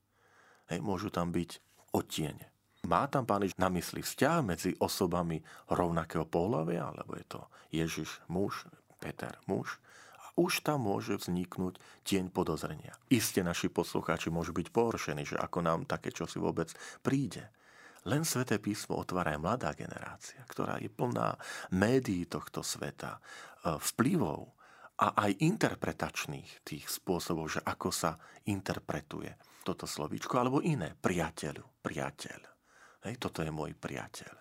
[0.72, 1.60] Hej, môžu tam byť
[1.92, 2.48] otiene,
[2.88, 5.38] má tam pán na mysli vzťah medzi osobami
[5.68, 7.40] rovnakého pohľavia, alebo je to
[7.70, 8.66] Ježiš muž,
[8.98, 9.78] Peter muž.
[10.20, 12.96] A už tam môže vzniknúť tieň podozrenia.
[13.12, 16.72] Isté naši poslucháči môžu byť pohoršení, že ako nám také čosi vôbec
[17.04, 17.52] príde.
[18.08, 21.36] Len Sveté písmo otvára aj mladá generácia, ktorá je plná
[21.76, 24.56] médií tohto sveta, e, vplyvov
[25.04, 28.16] a aj interpretačných tých spôsobov, že ako sa
[28.48, 32.59] interpretuje toto slovíčko, alebo iné, priateľu, priateľ.
[33.04, 34.34] Hej, toto je môj priateľ.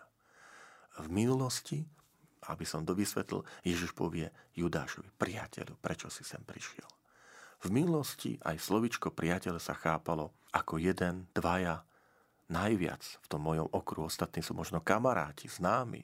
[1.00, 1.80] V minulosti,
[2.52, 6.88] aby som to vysvetlil, Ježiš povie Judášovi, priateľu, prečo si sem prišiel.
[7.60, 11.84] V minulosti aj slovičko priateľ sa chápalo ako jeden, dvaja,
[12.50, 14.08] najviac v tom mojom okruhu.
[14.08, 16.04] Ostatní sú možno kamaráti, známi,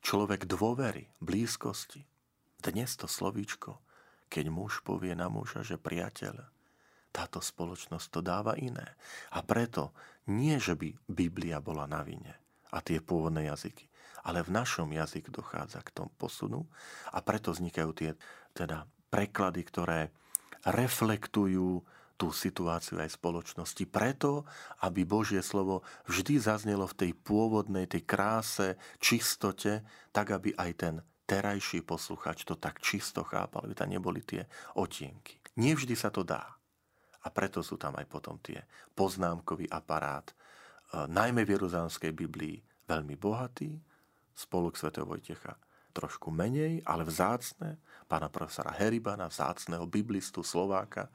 [0.00, 2.06] človek dôvery, blízkosti.
[2.62, 3.78] Dnes to slovíčko,
[4.32, 6.42] keď muž povie na muža, že priateľ,
[7.14, 8.98] táto spoločnosť to dáva iné.
[9.30, 9.94] A preto
[10.26, 12.34] nie, že by Biblia bola na vine
[12.74, 13.86] a tie pôvodné jazyky,
[14.26, 16.66] ale v našom jazyku dochádza k tomu posunu
[17.14, 18.10] a preto vznikajú tie
[18.50, 20.10] teda preklady, ktoré
[20.66, 23.84] reflektujú tú situáciu aj spoločnosti.
[23.90, 24.46] Preto,
[24.82, 29.82] aby Božie slovo vždy zaznelo v tej pôvodnej, tej kráse, čistote,
[30.14, 30.94] tak aby aj ten
[31.26, 34.46] terajší posluchač to tak čisto chápal, aby tam neboli tie
[34.78, 35.40] otienky.
[35.58, 36.54] Nevždy sa to dá.
[37.24, 38.60] A preto sú tam aj potom tie
[38.92, 40.34] poznámkový aparát, e,
[41.08, 43.80] najmä v Jeruzalemskej Biblii veľmi bohatý,
[44.36, 45.56] spolok svätého Vojtecha
[45.94, 47.78] trošku menej, ale vzácne,
[48.10, 51.06] pána profesora Heribana, vzácného biblistu Slováka,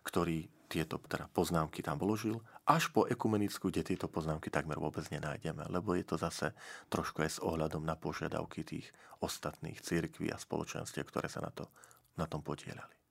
[0.00, 5.68] ktorý tieto teda poznámky tam vložil, až po ekumenickú, kde tieto poznámky takmer vôbec nenájdeme,
[5.68, 6.56] lebo je to zase
[6.88, 8.88] trošku aj s ohľadom na požiadavky tých
[9.20, 11.68] ostatných církví a spoločenstiev, ktoré sa na, to,
[12.16, 13.03] na tom podielali.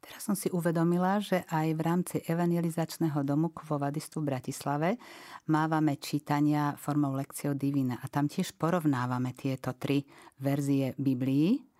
[0.00, 4.96] Teraz som si uvedomila, že aj v rámci evangelizačného domu Kvovadistu v Bratislave
[5.52, 10.02] mávame čítania formou Lekcio Divina a tam tiež porovnávame tieto tri
[10.40, 11.70] verzie Biblii,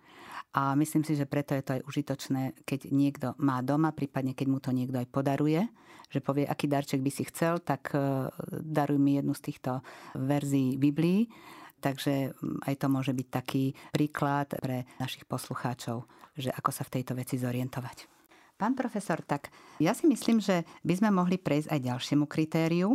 [0.51, 4.47] a myslím si, že preto je to aj užitočné, keď niekto má doma, prípadne keď
[4.51, 5.63] mu to niekto aj podaruje,
[6.11, 8.27] že povie, aký darček by si chcel, tak e,
[8.59, 9.79] daruj mi jednu z týchto
[10.19, 11.31] verzií Biblii.
[11.81, 12.35] Takže
[12.67, 16.03] aj to môže byť taký príklad pre našich poslucháčov,
[16.37, 18.21] že ako sa v tejto veci zorientovať.
[18.59, 19.49] Pán profesor, tak
[19.81, 22.93] ja si myslím, že by sme mohli prejsť aj ďalšiemu kritériu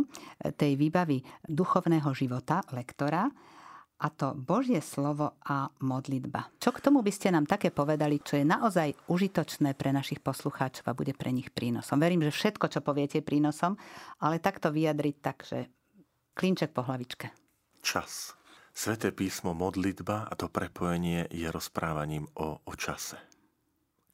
[0.55, 3.27] tej výbavy duchovného života lektora,
[3.97, 6.53] a to Božie slovo a modlitba.
[6.61, 10.85] Čo k tomu by ste nám také povedali, čo je naozaj užitočné pre našich poslucháčov
[10.85, 11.97] a bude pre nich prínosom?
[11.97, 13.73] Verím, že všetko, čo poviete, je prínosom,
[14.21, 15.73] ale takto vyjadriť tak, že
[16.37, 17.33] klinček po hlavičke.
[17.81, 18.37] Čas.
[18.77, 23.17] Sveté písmo, modlitba a to prepojenie je rozprávaním o, o čase.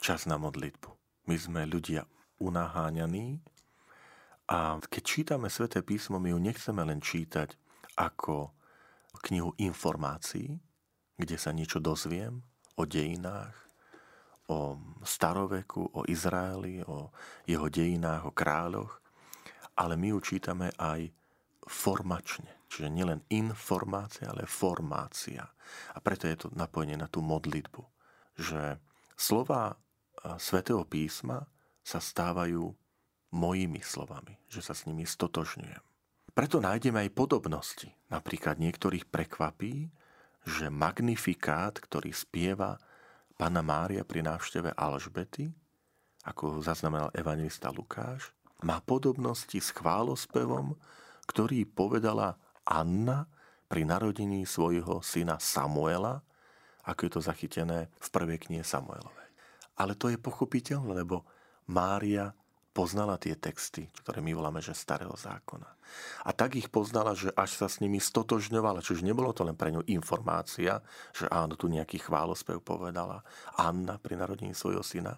[0.03, 0.91] Čas na modlitbu.
[1.31, 2.03] My sme ľudia
[2.43, 3.39] unaháňaní
[4.51, 7.55] a keď čítame Sveté písmo, my ju nechceme len čítať
[7.95, 8.51] ako
[9.23, 10.59] knihu informácií,
[11.15, 12.43] kde sa niečo dozviem
[12.75, 13.55] o dejinách,
[14.51, 14.75] o
[15.07, 17.07] staroveku, o Izraeli, o
[17.47, 18.99] jeho dejinách, o kráľoch,
[19.79, 21.15] ale my ju čítame aj
[21.63, 22.67] formačne.
[22.67, 25.47] Čiže nielen informácia, ale formácia.
[25.95, 27.81] A preto je to napojenie na tú modlitbu.
[28.35, 28.83] Že
[29.15, 29.79] slova
[30.39, 31.43] svätého písma
[31.83, 32.71] sa stávajú
[33.33, 35.83] mojimi slovami, že sa s nimi stotožňujem.
[36.33, 37.89] Preto nájdeme aj podobnosti.
[38.09, 39.89] Napríklad niektorých prekvapí,
[40.43, 42.81] že magnifikát, ktorý spieva
[43.37, 45.53] Pana Mária pri návšteve Alžbety,
[46.23, 48.31] ako zaznamenal evangelista Lukáš,
[48.63, 50.79] má podobnosti s chválospevom,
[51.27, 53.27] ktorý povedala Anna
[53.67, 56.23] pri narodení svojho syna Samuela,
[56.87, 59.22] ako je to zachytené v prvej knihe Samuelovej.
[59.79, 61.25] Ale to je pochopiteľné, lebo
[61.69, 62.33] Mária
[62.73, 65.69] poznala tie texty, ktoré my voláme, že starého zákona.
[66.25, 69.69] A tak ich poznala, že až sa s nimi stotožňovala, čiže nebolo to len pre
[69.69, 70.81] ňu informácia,
[71.13, 73.21] že áno, tu nejaký chválospev povedala
[73.61, 75.13] Anna pri narodení svojho syna,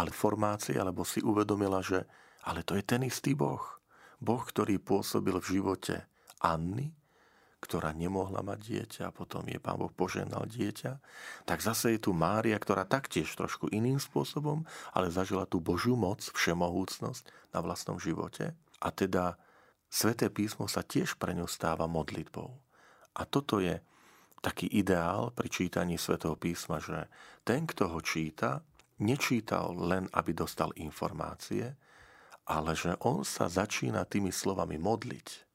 [0.00, 2.08] ale formácia, alebo si uvedomila, že
[2.48, 3.60] ale to je ten istý Boh.
[4.16, 6.08] Boh, ktorý pôsobil v živote
[6.40, 6.88] Anny,
[7.60, 11.00] ktorá nemohla mať dieťa a potom je pán Boh poženal dieťa,
[11.48, 16.20] tak zase je tu Mária, ktorá taktiež trošku iným spôsobom, ale zažila tú Božiu moc,
[16.20, 17.24] všemohúcnosť
[17.56, 18.52] na vlastnom živote.
[18.84, 19.40] A teda
[19.88, 22.50] Sveté písmo sa tiež pre ňu stáva modlitbou.
[23.16, 23.80] A toto je
[24.44, 27.08] taký ideál pri čítaní Svetého písma, že
[27.46, 28.60] ten, kto ho číta,
[29.00, 31.72] nečítal len, aby dostal informácie,
[32.46, 35.45] ale že on sa začína tými slovami modliť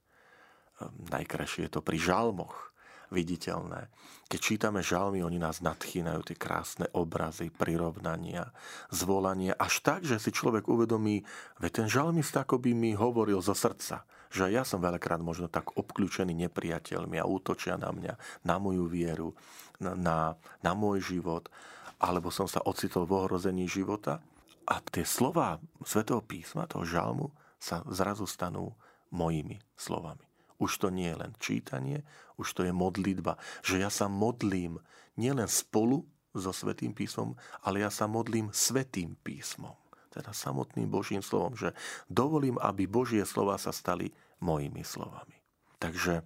[1.13, 2.71] najkrajšie je to pri žalmoch
[3.11, 3.91] viditeľné.
[4.31, 8.55] Keď čítame žalmy, oni nás nadchýnajú, tie krásne obrazy, prirovnania,
[8.87, 11.27] zvolanie, až tak, že si človek uvedomí,
[11.59, 15.75] veď ten žalmista ako by mi hovoril zo srdca, že ja som veľakrát možno tak
[15.75, 18.15] obklúčený nepriateľmi a útočia na mňa,
[18.47, 19.35] na moju vieru,
[19.83, 20.17] na, na,
[20.63, 21.51] na môj život,
[21.99, 24.23] alebo som sa ocitol v ohrození života.
[24.71, 27.27] A tie slova Svetého písma, toho žalmu,
[27.59, 28.71] sa zrazu stanú
[29.11, 30.30] mojimi slovami.
[30.61, 32.05] Už to nie je len čítanie,
[32.37, 33.41] už to je modlitba.
[33.65, 34.77] Že ja sa modlím
[35.17, 36.05] nielen spolu
[36.37, 37.33] so Svetým písmom,
[37.65, 39.73] ale ja sa modlím Svetým písmom.
[40.13, 41.73] Teda samotným Božím slovom, že
[42.11, 45.39] dovolím, aby Božie slova sa stali mojimi slovami.
[45.81, 46.21] Takže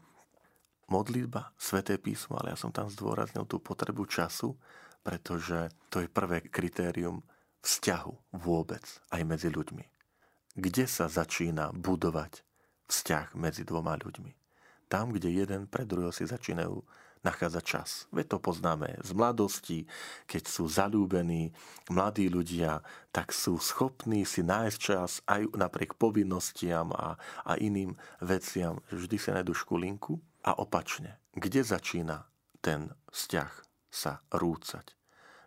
[0.92, 4.58] modlitba, Sveté písmo, ale ja som tam zdôraznil tú potrebu času,
[5.06, 7.22] pretože to je prvé kritérium
[7.62, 9.86] vzťahu vôbec aj medzi ľuďmi.
[10.58, 12.42] Kde sa začína budovať
[12.88, 14.32] vzťah medzi dvoma ľuďmi.
[14.86, 16.78] Tam, kde jeden pre druhého si začínajú
[17.26, 17.90] nachádza čas.
[18.14, 19.90] Veď to poznáme z mladosti,
[20.30, 21.50] keď sú zalúbení
[21.90, 28.78] mladí ľudia, tak sú schopní si nájsť čas aj napriek povinnostiam a, a iným veciam,
[28.94, 31.18] vždy si nájdu škulinku a opačne.
[31.34, 32.30] Kde začína
[32.62, 33.52] ten vzťah
[33.90, 34.94] sa rúcať?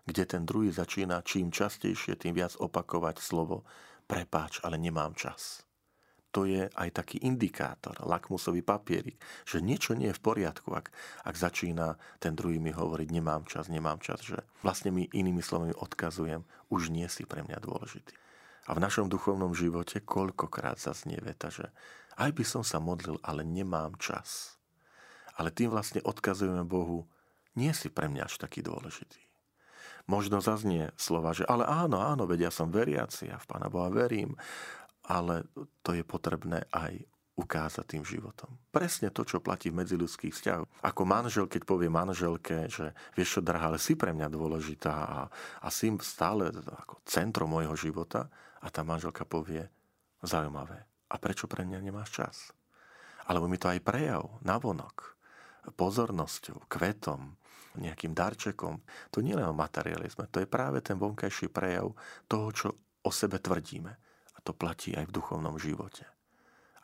[0.02, 3.62] Kde ten druhý začína čím častejšie, tým viac opakovať slovo
[4.10, 5.67] prepáč, ale nemám čas
[6.28, 9.16] to je aj taký indikátor, lakmusový papierik,
[9.48, 10.92] že niečo nie je v poriadku, ak,
[11.24, 15.72] ak začína ten druhý mi hovoriť, nemám čas, nemám čas, že vlastne mi inými slovami
[15.72, 18.12] odkazujem, už nie si pre mňa dôležitý.
[18.68, 21.72] A v našom duchovnom živote koľkokrát zaznie veta, že
[22.20, 24.60] aj by som sa modlil, ale nemám čas.
[25.40, 27.08] Ale tým vlastne odkazujeme Bohu,
[27.56, 29.24] nie si pre mňa až taký dôležitý.
[30.08, 33.92] Možno zaznie slova, že ale áno, áno, vedia ja som veriaci, ja v Pána Boha
[33.92, 34.36] verím,
[35.08, 35.48] ale
[35.80, 37.00] to je potrebné aj
[37.38, 38.50] ukázať tým životom.
[38.74, 40.68] Presne to, čo platí v medziludských vzťahoch.
[40.82, 45.20] Ako manžel, keď povie manželke, že vieš čo, drahá, ale si pre mňa dôležitá a,
[45.62, 48.26] a si stále ako centrom môjho života
[48.58, 49.62] a tá manželka povie,
[50.18, 52.36] zaujímavé, a prečo pre mňa nemáš čas?
[53.30, 55.14] Alebo mi to aj prejav, navonok,
[55.78, 57.38] pozornosťou, kvetom,
[57.78, 58.82] nejakým darčekom.
[59.14, 61.94] To nie len o materializme, to je práve ten vonkajší prejav
[62.26, 62.68] toho, čo
[63.06, 64.07] o sebe tvrdíme
[64.48, 66.08] to platí aj v duchovnom živote.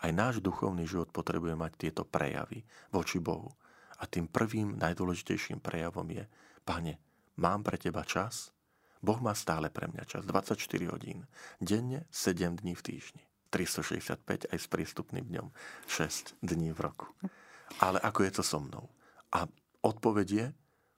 [0.05, 2.61] Aj náš duchovný život potrebuje mať tieto prejavy
[2.92, 3.57] voči Bohu.
[3.96, 6.29] A tým prvým najdôležitejším prejavom je,
[6.68, 7.00] Pane,
[7.40, 8.53] mám pre Teba čas?
[9.00, 10.61] Boh má stále pre mňa čas, 24
[10.92, 11.24] hodín,
[11.57, 13.24] denne 7 dní v týždni.
[13.48, 15.48] 365 aj s prístupným dňom,
[15.88, 17.09] 6 dní v roku.
[17.81, 18.92] Ale ako je to so mnou?
[19.33, 19.48] A
[19.81, 20.46] odpoveď je,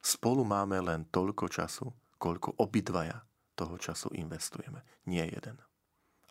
[0.03, 3.23] spolu máme len toľko času, koľko obidvaja
[3.59, 4.83] toho času investujeme.
[5.11, 5.66] Nie jeden.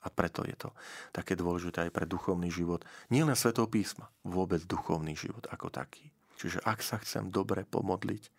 [0.05, 0.69] A preto je to
[1.09, 2.85] také dôležité aj pre duchovný život.
[3.09, 6.13] Nie len Svetého písma, vôbec duchovný život ako taký.
[6.37, 8.29] Čiže ak sa chcem dobre pomodliť,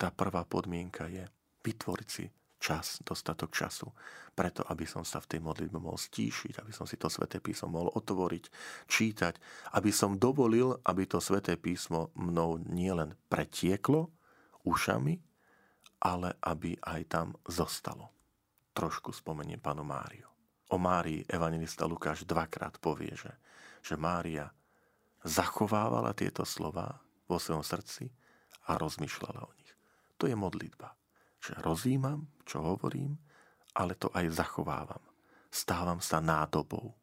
[0.00, 1.28] tá prvá podmienka je
[1.64, 2.24] vytvoriť si
[2.56, 3.92] čas, dostatok času,
[4.32, 7.72] preto aby som sa v tej modlitbe mohol stíšiť, aby som si to Sveté písmo
[7.72, 8.44] mohol otvoriť,
[8.88, 9.34] čítať,
[9.76, 14.08] aby som dovolil, aby to Sveté písmo mnou nielen pretieklo
[14.64, 15.20] ušami,
[16.02, 18.12] ale aby aj tam zostalo.
[18.76, 20.35] Trošku spomeniem panu Máriu.
[20.70, 23.30] O Márii evangelista Lukáš dvakrát povie, že,
[23.86, 24.50] že Mária
[25.22, 26.98] zachovávala tieto slova
[27.30, 28.10] vo svojom srdci
[28.66, 29.72] a rozmýšľala o nich.
[30.18, 30.94] To je modlitba.
[31.38, 33.14] Že rozímam, čo hovorím,
[33.78, 35.02] ale to aj zachovávam.
[35.52, 36.96] Stávam sa nádobou,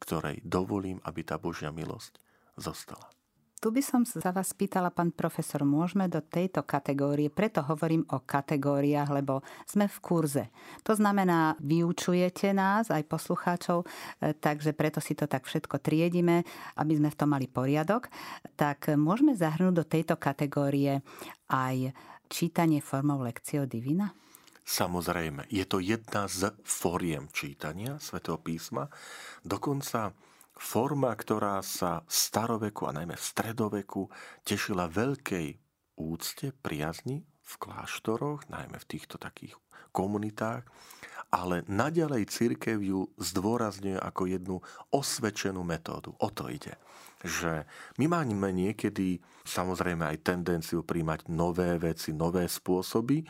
[0.00, 2.16] ktorej dovolím, aby tá Božia milosť
[2.56, 3.08] zostala.
[3.64, 8.20] Tu by som sa vás pýtala, pán profesor, môžeme do tejto kategórie, preto hovorím o
[8.20, 10.44] kategóriách, lebo sme v kurze.
[10.84, 13.88] To znamená, vyučujete nás, aj poslucháčov,
[14.20, 16.44] e, takže preto si to tak všetko triedime,
[16.76, 18.12] aby sme v tom mali poriadok.
[18.52, 21.00] Tak môžeme zahrnúť do tejto kategórie
[21.48, 21.96] aj
[22.28, 24.12] čítanie formou Lekcio Divina?
[24.60, 28.92] Samozrejme, je to jedna z foriem čítania svätého písma.
[29.40, 30.12] Dokonca
[30.54, 34.08] forma, ktorá sa v staroveku a najmä v stredoveku
[34.46, 35.58] tešila veľkej
[35.98, 39.54] úcte, priazni v kláštoroch, najmä v týchto takých
[39.94, 40.66] komunitách,
[41.34, 44.56] ale naďalej církev ju zdôrazňuje ako jednu
[44.94, 46.14] osvedčenú metódu.
[46.22, 46.78] O to ide.
[47.22, 47.66] Že
[47.98, 53.26] my máme niekedy samozrejme aj tendenciu príjmať nové veci, nové spôsoby,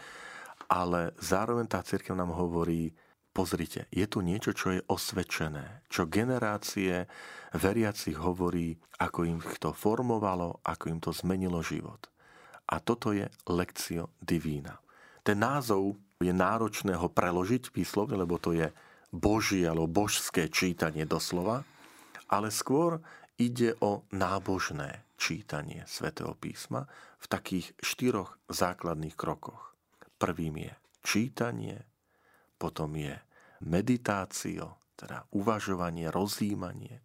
[0.69, 2.93] ale zároveň tá církev nám hovorí,
[3.35, 7.11] Pozrite, je tu niečo, čo je osvedčené, čo generácie
[7.51, 12.07] veriacich hovorí, ako im to formovalo, ako im to zmenilo život.
[12.71, 14.79] A toto je lekcio divína.
[15.27, 18.71] Ten názov je náročné ho preložiť výslovne, lebo to je
[19.11, 21.67] božie alebo božské čítanie doslova,
[22.31, 23.03] ale skôr
[23.35, 26.87] ide o nábožné čítanie svätého písma
[27.19, 29.75] v takých štyroch základných krokoch.
[30.23, 31.83] Prvým je čítanie,
[32.65, 33.13] potom je
[33.69, 37.05] meditácio, teda uvažovanie, rozjímanie,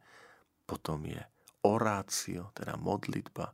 [0.63, 1.19] potom je
[1.67, 3.51] orácio, teda modlitba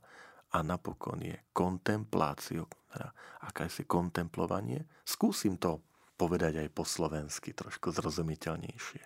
[0.54, 3.10] a napokon je kontemplácio, teda
[3.50, 4.86] akési kontemplovanie.
[5.02, 5.82] Skúsim to
[6.14, 9.02] povedať aj po slovensky, trošku zrozumiteľnejšie.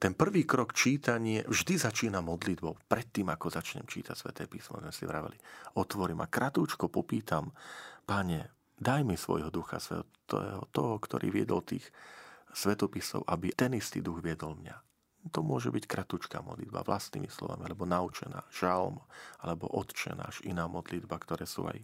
[0.00, 2.86] Ten prvý krok čítanie vždy začína modlitbou.
[2.88, 5.36] Predtým, ako začnem čítať Sveté písmo, sme si vraveli,
[5.76, 7.50] otvorím a kratúčko popýtam,
[8.06, 11.84] Pane, daj mi svojho ducha svetého, toho, ktorý viedol tých
[12.50, 14.76] svetopisov, aby ten istý duch viedol mňa.
[15.36, 18.96] To môže byť kratučká modlitba vlastnými slovami, alebo naučená, žalm,
[19.44, 21.76] alebo odčenáš, iná modlitba, ktoré sú aj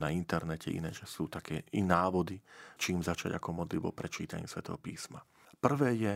[0.00, 2.40] na internete iné, že sú také i návody,
[2.80, 5.20] čím začať ako modlitbu pre čítanie Svetého písma.
[5.60, 6.14] Prvé je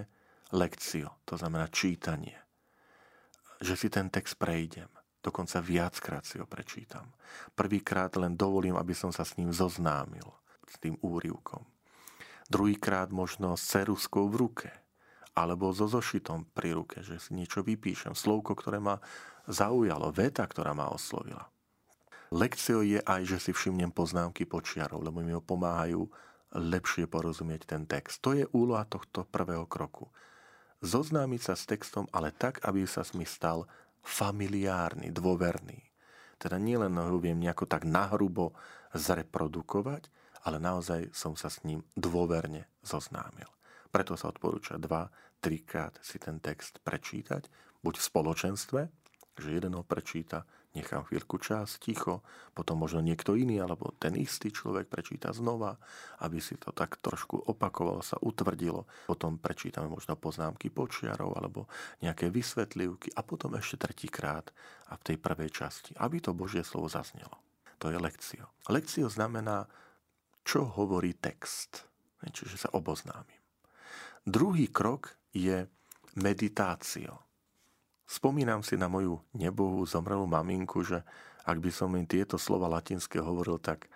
[0.56, 2.40] lekcio, to znamená čítanie.
[3.60, 4.88] Že si ten text prejdem.
[5.24, 7.08] Dokonca viackrát si ho prečítam.
[7.56, 10.28] Prvýkrát len dovolím, aby som sa s ním zoznámil,
[10.68, 11.64] s tým úrivkom.
[12.52, 14.68] Druhýkrát možno s ceruskou v ruke,
[15.32, 19.00] alebo so zošitom pri ruke, že si niečo vypíšem, slovko, ktoré ma
[19.48, 21.48] zaujalo, veta, ktorá ma oslovila.
[22.34, 26.06] Lekciou je aj, že si všimnem poznámky počiarov, lebo mi ho pomáhajú
[26.54, 28.22] lepšie porozumieť ten text.
[28.22, 30.10] To je úloha tohto prvého kroku.
[30.84, 33.64] Zoznámiť sa s textom, ale tak, aby sa mi stal
[34.04, 35.80] familiárny, dôverný.
[36.36, 38.52] Teda nielen ho viem nejako tak nahrubo
[38.92, 40.12] zreprodukovať,
[40.44, 43.48] ale naozaj som sa s ním dôverne zoznámil.
[43.88, 45.08] Preto sa odporúča dva,
[45.40, 47.48] trikrát si ten text prečítať,
[47.80, 48.80] buď v spoločenstve,
[49.40, 50.44] že jeden ho prečíta,
[50.74, 52.20] nechám chvíľku čas, ticho,
[52.52, 55.78] potom možno niekto iný, alebo ten istý človek prečíta znova,
[56.20, 58.84] aby si to tak trošku opakovalo, sa utvrdilo.
[59.06, 61.70] Potom prečítame možno poznámky počiarov, alebo
[62.02, 64.50] nejaké vysvetlivky a potom ešte tretíkrát
[64.90, 67.38] a v tej prvej časti, aby to Božie slovo zaznelo.
[67.78, 68.50] To je lekcio.
[68.70, 69.66] Lekcio znamená,
[70.44, 71.88] čo hovorí text.
[72.24, 73.36] Čiže sa oboznámim.
[74.24, 75.68] Druhý krok je
[76.16, 77.20] meditácio.
[78.14, 81.02] Spomínam si na moju nebohú zomrelú maminku, že
[81.42, 83.90] ak by som im tieto slova latinské hovoril, tak,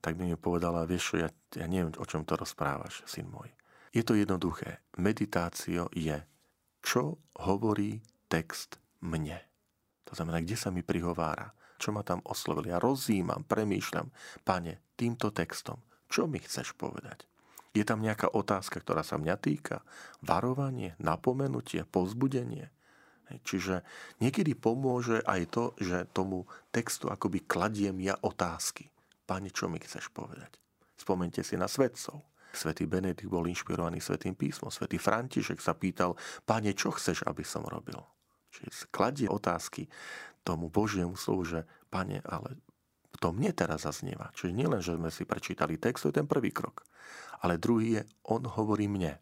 [0.00, 3.52] tak by mi povedala, vieš čo, ja, ja neviem, o čom to rozprávaš, syn môj.
[3.92, 4.80] Je to jednoduché.
[4.96, 6.16] Meditácio je,
[6.80, 8.00] čo hovorí
[8.32, 9.36] text mne.
[10.08, 12.72] To znamená, kde sa mi prihovára, čo ma tam oslovil.
[12.72, 14.08] Ja rozímam, premýšľam,
[14.48, 17.28] pane, týmto textom, čo mi chceš povedať?
[17.76, 19.84] Je tam nejaká otázka, ktorá sa mňa týka?
[20.24, 22.72] Varovanie, napomenutie, pozbudenie?
[23.44, 23.84] Čiže
[24.24, 28.88] niekedy pomôže aj to, že tomu textu akoby kladiem ja otázky.
[29.28, 30.56] Pane, čo mi chceš povedať?
[30.96, 32.24] Spomente si na svetcov.
[32.48, 34.72] Svetý Benedikt bol inšpirovaný Svetým písmom.
[34.72, 36.16] Svetý František sa pýtal,
[36.48, 38.00] Pane, čo chceš, aby som robil?
[38.48, 39.84] Čiže kladie otázky
[40.40, 41.60] tomu Božiemu slovu, že
[41.92, 42.56] Pane, ale
[43.20, 44.32] to mne teraz zaznieva.
[44.32, 46.88] Čiže nielen, že sme si prečítali text, to je ten prvý krok.
[47.44, 48.02] Ale druhý je,
[48.32, 49.20] on hovorí mne.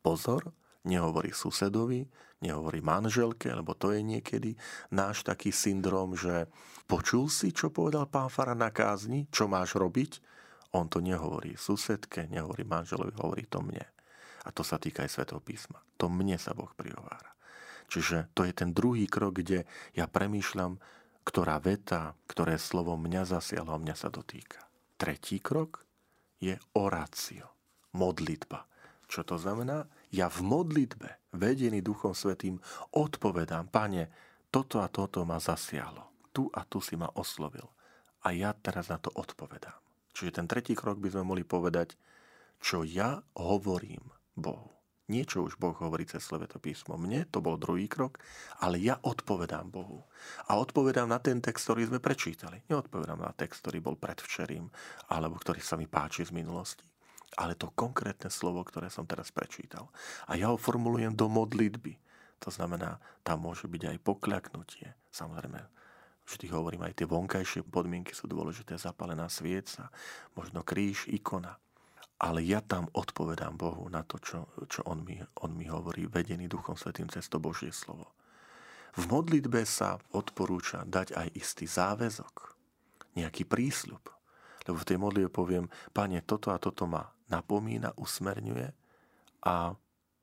[0.00, 0.48] Pozor,
[0.88, 2.08] nehovorí susedovi,
[2.40, 4.56] nehovorí manželke, lebo to je niekedy
[4.92, 6.48] náš taký syndrom, že
[6.88, 10.20] počul si, čo povedal pán Fara na kázni, čo máš robiť?
[10.72, 13.84] On to nehovorí susedke, nehovorí manželovi, hovorí to mne.
[14.46, 15.82] A to sa týka aj Svetého písma.
[16.00, 17.36] To mne sa Boh prihovára.
[17.90, 20.78] Čiže to je ten druhý krok, kde ja premýšľam,
[21.26, 24.62] ktorá veta, ktoré slovo mňa zasialo a mňa sa dotýka.
[24.96, 25.84] Tretí krok
[26.40, 27.50] je orácio,
[27.92, 28.64] modlitba.
[29.10, 29.90] Čo to znamená?
[30.10, 32.58] Ja v modlitbe, vedený Duchom Svetým,
[32.98, 34.10] odpovedám, Pane,
[34.50, 36.26] toto a toto ma zasialo.
[36.34, 37.66] Tu a tu si ma oslovil.
[38.26, 39.78] A ja teraz na to odpovedám.
[40.10, 41.94] Čiže ten tretí krok by sme mohli povedať,
[42.58, 44.02] čo ja hovorím
[44.34, 44.74] Bohu.
[45.10, 46.98] Niečo už Boh hovorí cez Sloveto písmo.
[46.98, 48.18] Mne to bol druhý krok,
[48.62, 50.06] ale ja odpovedám Bohu.
[50.50, 52.62] A odpovedám na ten text, ktorý sme prečítali.
[52.66, 54.66] Neodpovedám na text, ktorý bol predvčerým,
[55.10, 56.89] alebo ktorý sa mi páči z minulosti
[57.38, 59.86] ale to konkrétne slovo, ktoré som teraz prečítal.
[60.26, 61.94] A ja ho formulujem do modlitby.
[62.40, 64.86] To znamená, tam môže byť aj pokľaknutie.
[65.12, 65.60] Samozrejme,
[66.26, 68.80] vždy hovorím, aj tie vonkajšie podmienky sú dôležité.
[68.80, 69.92] Zapalená svieca,
[70.34, 71.60] možno kríž, ikona.
[72.20, 76.52] Ale ja tam odpovedám Bohu na to, čo, čo on, mi, on mi hovorí, vedený
[76.52, 78.12] Duchom Svetým cez to Božie slovo.
[78.98, 82.58] V modlitbe sa odporúča dať aj istý záväzok,
[83.16, 84.19] nejaký prísľub.
[84.68, 88.68] Lebo v tej modlitbe poviem, pane, toto a toto ma napomína, usmerňuje
[89.46, 89.72] a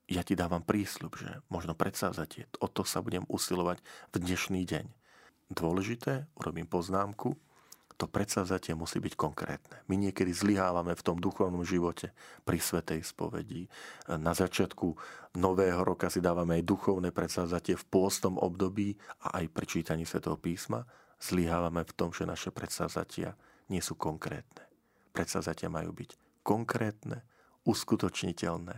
[0.07, 3.83] ja ti dávam prísľub, že možno predsavzatie, o to sa budem usilovať
[4.13, 4.85] v dnešný deň.
[5.51, 7.35] Dôležité, urobím poznámku,
[7.97, 9.81] to predsavzatie musí byť konkrétne.
[9.89, 12.13] My niekedy zlyhávame v tom duchovnom živote
[12.45, 13.65] pri svetej spovedi.
[14.05, 14.93] Na začiatku
[15.33, 18.93] nového roka si dávame aj duchovné predsavzatie v pôstom období
[19.25, 20.85] a aj pri čítaní svetého písma.
[21.17, 23.33] Zlyhávame v tom, že naše predsavzatia
[23.68, 24.63] nie sú konkrétne.
[25.11, 27.24] Predsavzatia majú byť konkrétne,
[27.68, 28.78] uskutočniteľné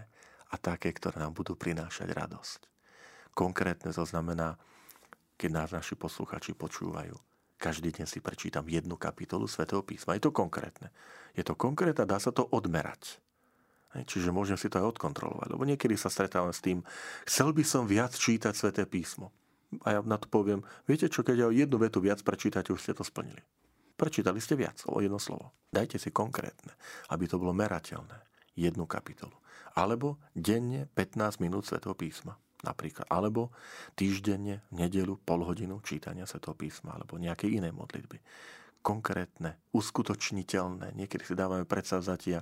[0.50, 2.60] a také, ktoré nám budú prinášať radosť.
[3.38, 4.58] Konkrétne to znamená,
[5.38, 7.14] keď nás naši posluchači počúvajú.
[7.60, 10.16] Každý deň si prečítam jednu kapitolu Svetého písma.
[10.16, 10.90] Je to konkrétne.
[11.36, 13.20] Je to konkrétne dá sa to odmerať.
[13.90, 15.50] Čiže môžem si to aj odkontrolovať.
[15.50, 16.86] Lebo niekedy sa stretávam s tým,
[17.26, 19.34] chcel by som viac čítať Sveté písmo.
[19.86, 22.94] A ja na to poviem, viete čo, keď ja jednu vetu viac prečítate, už ste
[22.96, 23.42] to splnili.
[24.00, 25.52] Prečítali ste viac o jedno slovo.
[25.68, 26.72] Dajte si konkrétne,
[27.12, 28.16] aby to bolo merateľné.
[28.56, 29.36] Jednu kapitolu.
[29.76, 32.39] Alebo denne 15 minút Svetého písma.
[32.64, 33.12] Napríklad.
[33.12, 33.52] Alebo
[34.00, 36.95] týždenne, nedelu, pol hodinu čítania Svetého písma.
[36.95, 38.24] Alebo nejaké iné modlitby.
[38.80, 40.95] Konkrétne, uskutočniteľné.
[40.95, 42.39] Niekedy si dávame predsavzatia.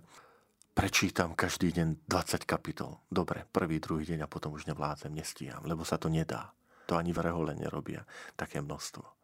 [0.77, 3.01] Prečítam každý deň 20 kapitol.
[3.09, 6.53] Dobre, prvý, druhý deň a potom už nevládzem, nestíham, lebo sa to nedá.
[6.85, 8.05] To ani v rehole nerobia
[8.37, 9.16] také množstvo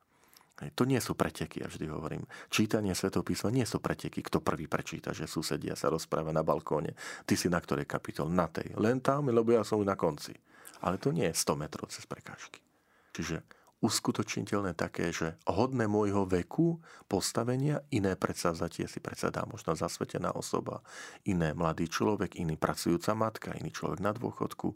[0.53, 2.23] To nie sú preteky, ja vždy hovorím.
[2.47, 4.21] Čítanie svetopísma nie sú preteky.
[4.21, 6.93] Kto prvý prečíta, že susedia sa rozpráva na balkóne.
[7.25, 8.29] Ty si na ktorej kapitol?
[8.29, 8.71] Na tej.
[8.77, 10.37] Len tam, lebo ja som na konci.
[10.85, 12.61] Ale to nie je 100 metrov cez prekážky.
[13.17, 13.41] Čiže
[13.83, 16.79] uskutočniteľné také, že hodné môjho veku,
[17.11, 20.79] postavenia, iné predsavzatie si predsa možno zasvetená osoba,
[21.27, 24.71] iné mladý človek, iný pracujúca matka, iný človek na dôchodku,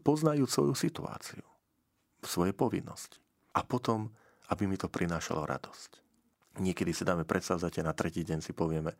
[0.00, 1.44] poznajú svoju situáciu,
[2.24, 3.20] svoje povinnosti.
[3.52, 4.08] A potom
[4.52, 6.02] aby mi to prinášalo radosť.
[6.56, 8.96] Niekedy si dáme predsavzatie, na tretí deň si povieme,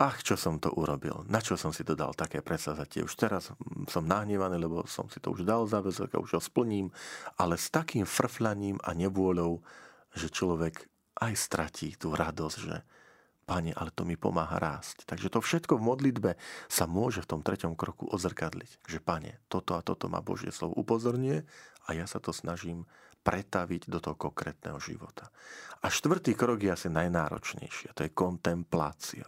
[0.00, 3.04] ach, čo som to urobil, na čo som si to dal také predsavzatie.
[3.04, 3.52] Už teraz
[3.92, 6.88] som nahnevaný, lebo som si to už dal záväzok a už ho splním,
[7.36, 9.60] ale s takým frfľaním a nevôľou,
[10.16, 10.88] že človek
[11.20, 12.76] aj stratí tú radosť, že
[13.42, 15.02] Pane, ale to mi pomáha rásť.
[15.02, 16.30] Takže to všetko v modlitbe
[16.70, 18.86] sa môže v tom treťom kroku ozrkadliť.
[18.86, 21.42] Že Pane, toto a toto ma Božie slovo upozorňuje
[21.84, 22.86] a ja sa to snažím
[23.22, 25.30] pretaviť do toho konkrétneho života.
[25.82, 29.26] A štvrtý krok je asi najnáročnejší, a to je kontemplácia.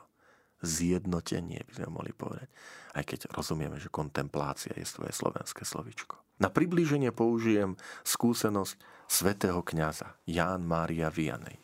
[0.64, 2.48] Zjednotenie, by sme mohli povedať.
[2.96, 6.16] Aj keď rozumieme, že kontemplácia je svoje slovenské slovičko.
[6.40, 11.60] Na priblíženie použijem skúsenosť svätého kňaza Ján Mária Vianej,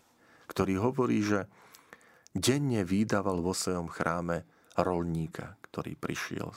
[0.47, 1.49] ktorý hovorí, že
[2.37, 4.47] denne vydával vo svojom chráme
[4.79, 6.53] rolníka, ktorý prišiel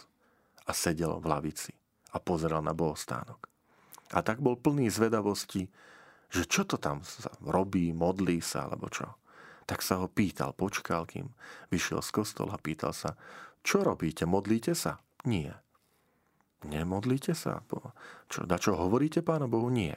[0.67, 1.74] a sedel v lavici
[2.13, 3.53] a pozeral na bohostánok.
[4.14, 5.68] A tak bol plný zvedavosti,
[6.30, 9.09] že čo to tam sa robí, modlí sa, alebo čo.
[9.66, 11.34] Tak sa ho pýtal, počkal, kým
[11.74, 13.18] vyšiel z kostola, pýtal sa,
[13.64, 14.99] čo robíte, modlíte sa?
[15.24, 15.55] Nie.
[16.68, 17.64] Nemodlíte sa?
[18.28, 19.68] Čo, da čo hovoríte Pána Bohu?
[19.72, 19.95] Nie.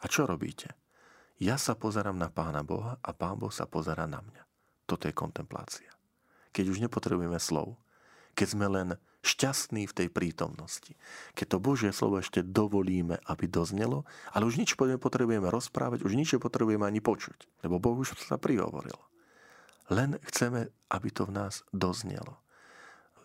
[0.00, 0.76] A čo robíte?
[1.42, 4.42] Ja sa pozerám na Pána Boha a Pán Boh sa pozera na mňa.
[4.86, 5.90] Toto je kontemplácia.
[6.52, 7.80] Keď už nepotrebujeme slov,
[8.36, 8.88] keď sme len
[9.22, 10.98] šťastní v tej prítomnosti.
[11.38, 14.02] Keď to Božie slovo ešte dovolíme, aby doznelo,
[14.34, 18.98] ale už nič potrebujeme rozprávať, už nič potrebujeme ani počuť, lebo Boh už sa prihovoril.
[19.94, 22.42] Len chceme, aby to v nás doznelo.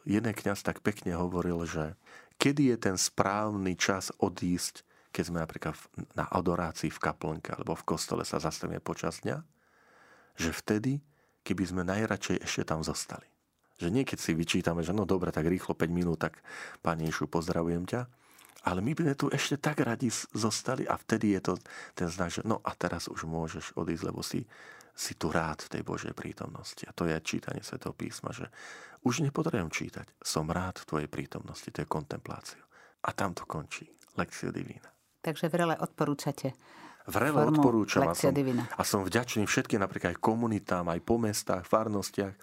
[0.08, 1.98] Jeden kňaz tak pekne hovoril, že
[2.38, 5.76] kedy je ten správny čas odísť, keď sme napríklad
[6.14, 9.42] na adorácii v kaplnke alebo v kostole sa zastavíme počas dňa,
[10.38, 11.02] že vtedy,
[11.42, 13.37] keby sme najradšej ešte tam zostali
[13.78, 16.42] že niekedy si vyčítame, že no dobre, tak rýchlo 5 minút, tak
[16.82, 18.02] Pani Ješu, pozdravujem ťa.
[18.68, 21.54] Ale my by sme tu ešte tak radi zostali a vtedy je to
[21.96, 24.44] ten znak, že no a teraz už môžeš odísť, lebo si,
[24.92, 26.84] si tu rád v tej Božej prítomnosti.
[26.84, 28.52] A to je čítanie Svetého písma, že
[29.08, 30.20] už nepotrebujem čítať.
[30.20, 31.70] Som rád v tvojej prítomnosti.
[31.70, 32.60] To je kontemplácia.
[33.08, 33.88] A tam to končí.
[34.20, 34.90] Lekcia divína.
[35.22, 36.52] Takže vrele odporúčate
[37.08, 42.36] vrele odporúčam a som, a som vďačný všetkým napríklad aj komunitám, aj po mestách, farnostiach,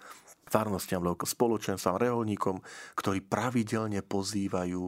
[0.45, 2.61] farnostiam, spoločenstvám, reholníkom,
[2.95, 4.83] ktorí pravidelne pozývajú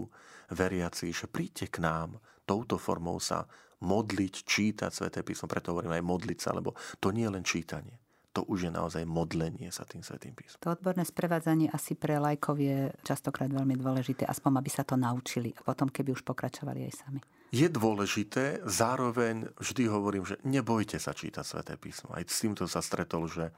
[0.53, 3.43] veriaci, že príďte k nám touto formou sa
[3.83, 5.45] modliť, čítať Sveté písmo.
[5.45, 7.99] Preto hovorím aj modliť sa, lebo to nie je len čítanie.
[8.33, 10.61] To už je naozaj modlenie sa tým Svetým písmom.
[10.61, 15.49] To odborné sprevádzanie asi pre lajkov je častokrát veľmi dôležité, aspoň aby sa to naučili
[15.57, 17.19] a potom keby už pokračovali aj sami.
[17.49, 22.13] Je dôležité, zároveň vždy hovorím, že nebojte sa čítať Sveté písmo.
[22.13, 23.49] Aj s týmto sa stretol, že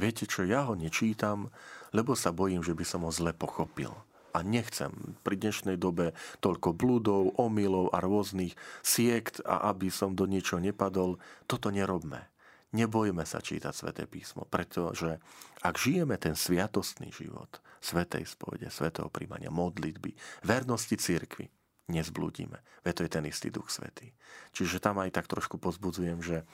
[0.00, 1.52] Viete čo, ja ho nečítam,
[1.92, 3.92] lebo sa bojím, že by som ho zle pochopil.
[4.32, 4.88] A nechcem
[5.20, 11.20] pri dnešnej dobe toľko blúdov, omylov a rôznych siekt a aby som do niečo nepadol,
[11.44, 12.32] toto nerobme.
[12.72, 15.20] Nebojme sa čítať Sveté písmo, pretože
[15.60, 20.16] ak žijeme ten sviatostný život, Svetej spovede, Svetého príjmania, modlitby,
[20.48, 21.52] vernosti cirkvi,
[21.92, 22.64] nezblúdime.
[22.80, 24.16] Veď to je ten istý Duch Svetý.
[24.56, 26.48] Čiže tam aj tak trošku pozbudzujem, že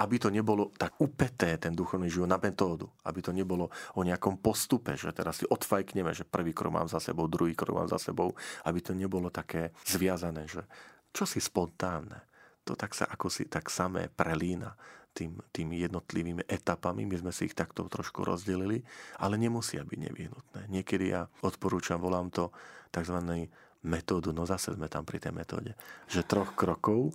[0.00, 2.88] aby to nebolo tak upeté, ten duchovný život na metódu.
[3.04, 7.04] Aby to nebolo o nejakom postupe, že teraz si odfajkneme, že prvý krok mám za
[7.04, 8.32] sebou, druhý krok mám za sebou.
[8.64, 10.64] Aby to nebolo také zviazané, že
[11.12, 12.24] čo si spontánne.
[12.64, 14.72] To tak sa ako si tak samé prelína
[15.12, 17.04] tým, tými jednotlivými etapami.
[17.04, 18.80] My sme si ich takto trošku rozdelili,
[19.20, 20.60] ale nemusia byť nevyhnutné.
[20.70, 22.54] Niekedy ja odporúčam, volám to
[22.94, 23.48] tzv.
[23.84, 25.72] metódu, no zase sme tam pri tej metóde,
[26.06, 27.12] že troch krokov,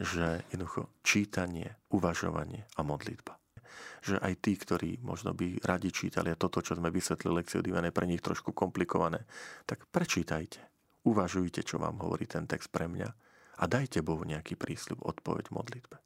[0.00, 3.36] že jednoducho čítanie, uvažovanie a modlitba.
[4.00, 7.92] Že aj tí, ktorí možno by radi čítali a toto, čo sme vysvetlili lekciu Divane,
[7.92, 9.28] pre nich trošku komplikované,
[9.68, 10.64] tak prečítajte,
[11.04, 13.08] uvažujte, čo vám hovorí ten text pre mňa
[13.60, 15.96] a dajte Bohu nejaký prísľub, odpoveď v modlitbe.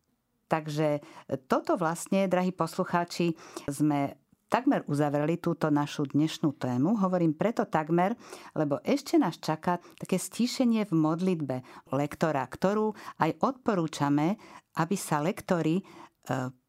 [0.51, 1.01] Takže
[1.49, 3.33] toto vlastne, drahí poslucháči,
[3.71, 4.19] sme
[4.49, 6.99] takmer uzavreli túto našu dnešnú tému.
[6.99, 8.15] Hovorím preto takmer,
[8.55, 11.57] lebo ešte nás čaká také stíšenie v modlitbe
[11.93, 14.39] lektora, ktorú aj odporúčame,
[14.79, 15.83] aby sa lektori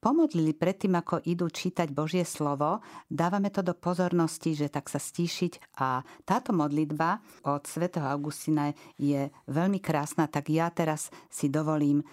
[0.03, 5.79] pomodlili predtým, ako idú čítať Božie slovo, dávame to do pozornosti, že tak sa stíšiť
[5.79, 12.05] a táto modlitba od svätého Augustina je veľmi krásna, tak ja teraz si dovolím e,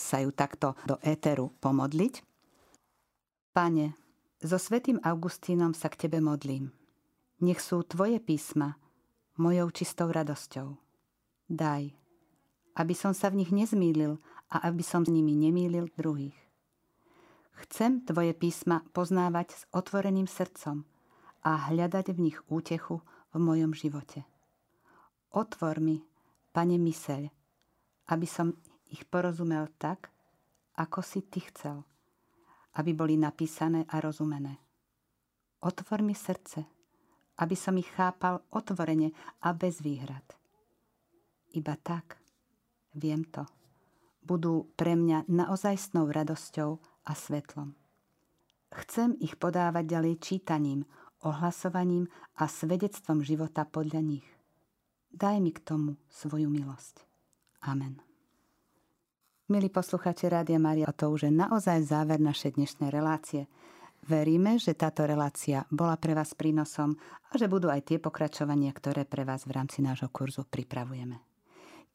[0.00, 2.24] sa ju takto do éteru pomodliť.
[3.52, 4.05] Pane,
[4.40, 6.72] so svätým Augustínom sa k Tebe modlím.
[7.40, 8.76] Nech sú Tvoje písma
[9.36, 10.76] mojou čistou radosťou.
[11.48, 11.92] Daj,
[12.76, 14.20] aby som sa v nich nezmýlil
[14.52, 16.36] a aby som s nimi nemýlil druhých.
[17.56, 20.84] Chcem Tvoje písma poznávať s otvoreným srdcom
[21.40, 23.00] a hľadať v nich útechu
[23.32, 24.28] v mojom živote.
[25.32, 26.04] Otvor mi,
[26.52, 27.28] Pane, myseľ,
[28.12, 28.56] aby som
[28.88, 30.08] ich porozumel tak,
[30.76, 31.76] ako si Ty chcel,
[32.76, 34.60] aby boli napísané a rozumené.
[35.64, 36.64] Otvor mi srdce,
[37.40, 39.12] aby som ich chápal otvorene
[39.44, 40.24] a bez výhrad.
[41.56, 42.20] Iba tak,
[42.92, 43.48] viem to,
[44.20, 46.70] budú pre mňa naozajstnou radosťou
[47.08, 47.72] a svetlom.
[48.76, 50.84] Chcem ich podávať ďalej čítaním,
[51.24, 54.26] ohlasovaním a svedectvom života podľa nich.
[55.08, 57.00] Daj mi k tomu svoju milosť.
[57.64, 58.05] Amen.
[59.46, 63.46] Milí posluchači Rádia Maria, to už je naozaj záver našej dnešnej relácie.
[64.02, 66.98] Veríme, že táto relácia bola pre vás prínosom
[67.30, 71.22] a že budú aj tie pokračovania, ktoré pre vás v rámci nášho kurzu pripravujeme.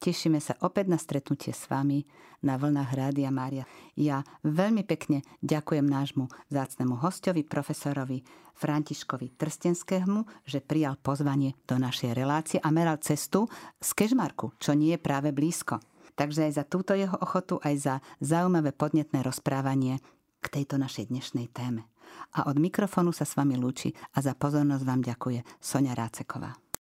[0.00, 2.00] Tešíme sa opäť na stretnutie s vami
[2.40, 3.68] na vlnách Rádia Mária.
[4.00, 8.24] Ja veľmi pekne ďakujem nášmu zácnemu hostovi, profesorovi
[8.56, 13.44] Františkovi Trstenskému, že prijal pozvanie do našej relácie a meral cestu
[13.76, 15.91] z Kežmarku, čo nie je práve blízko.
[16.14, 19.98] Takže aj za túto jeho ochotu, aj za zaujímavé podnetné rozprávanie
[20.42, 21.88] k tejto našej dnešnej téme.
[22.36, 26.61] A od mikrofónu sa s vami lúči a za pozornosť vám ďakuje Sonia Ráceková.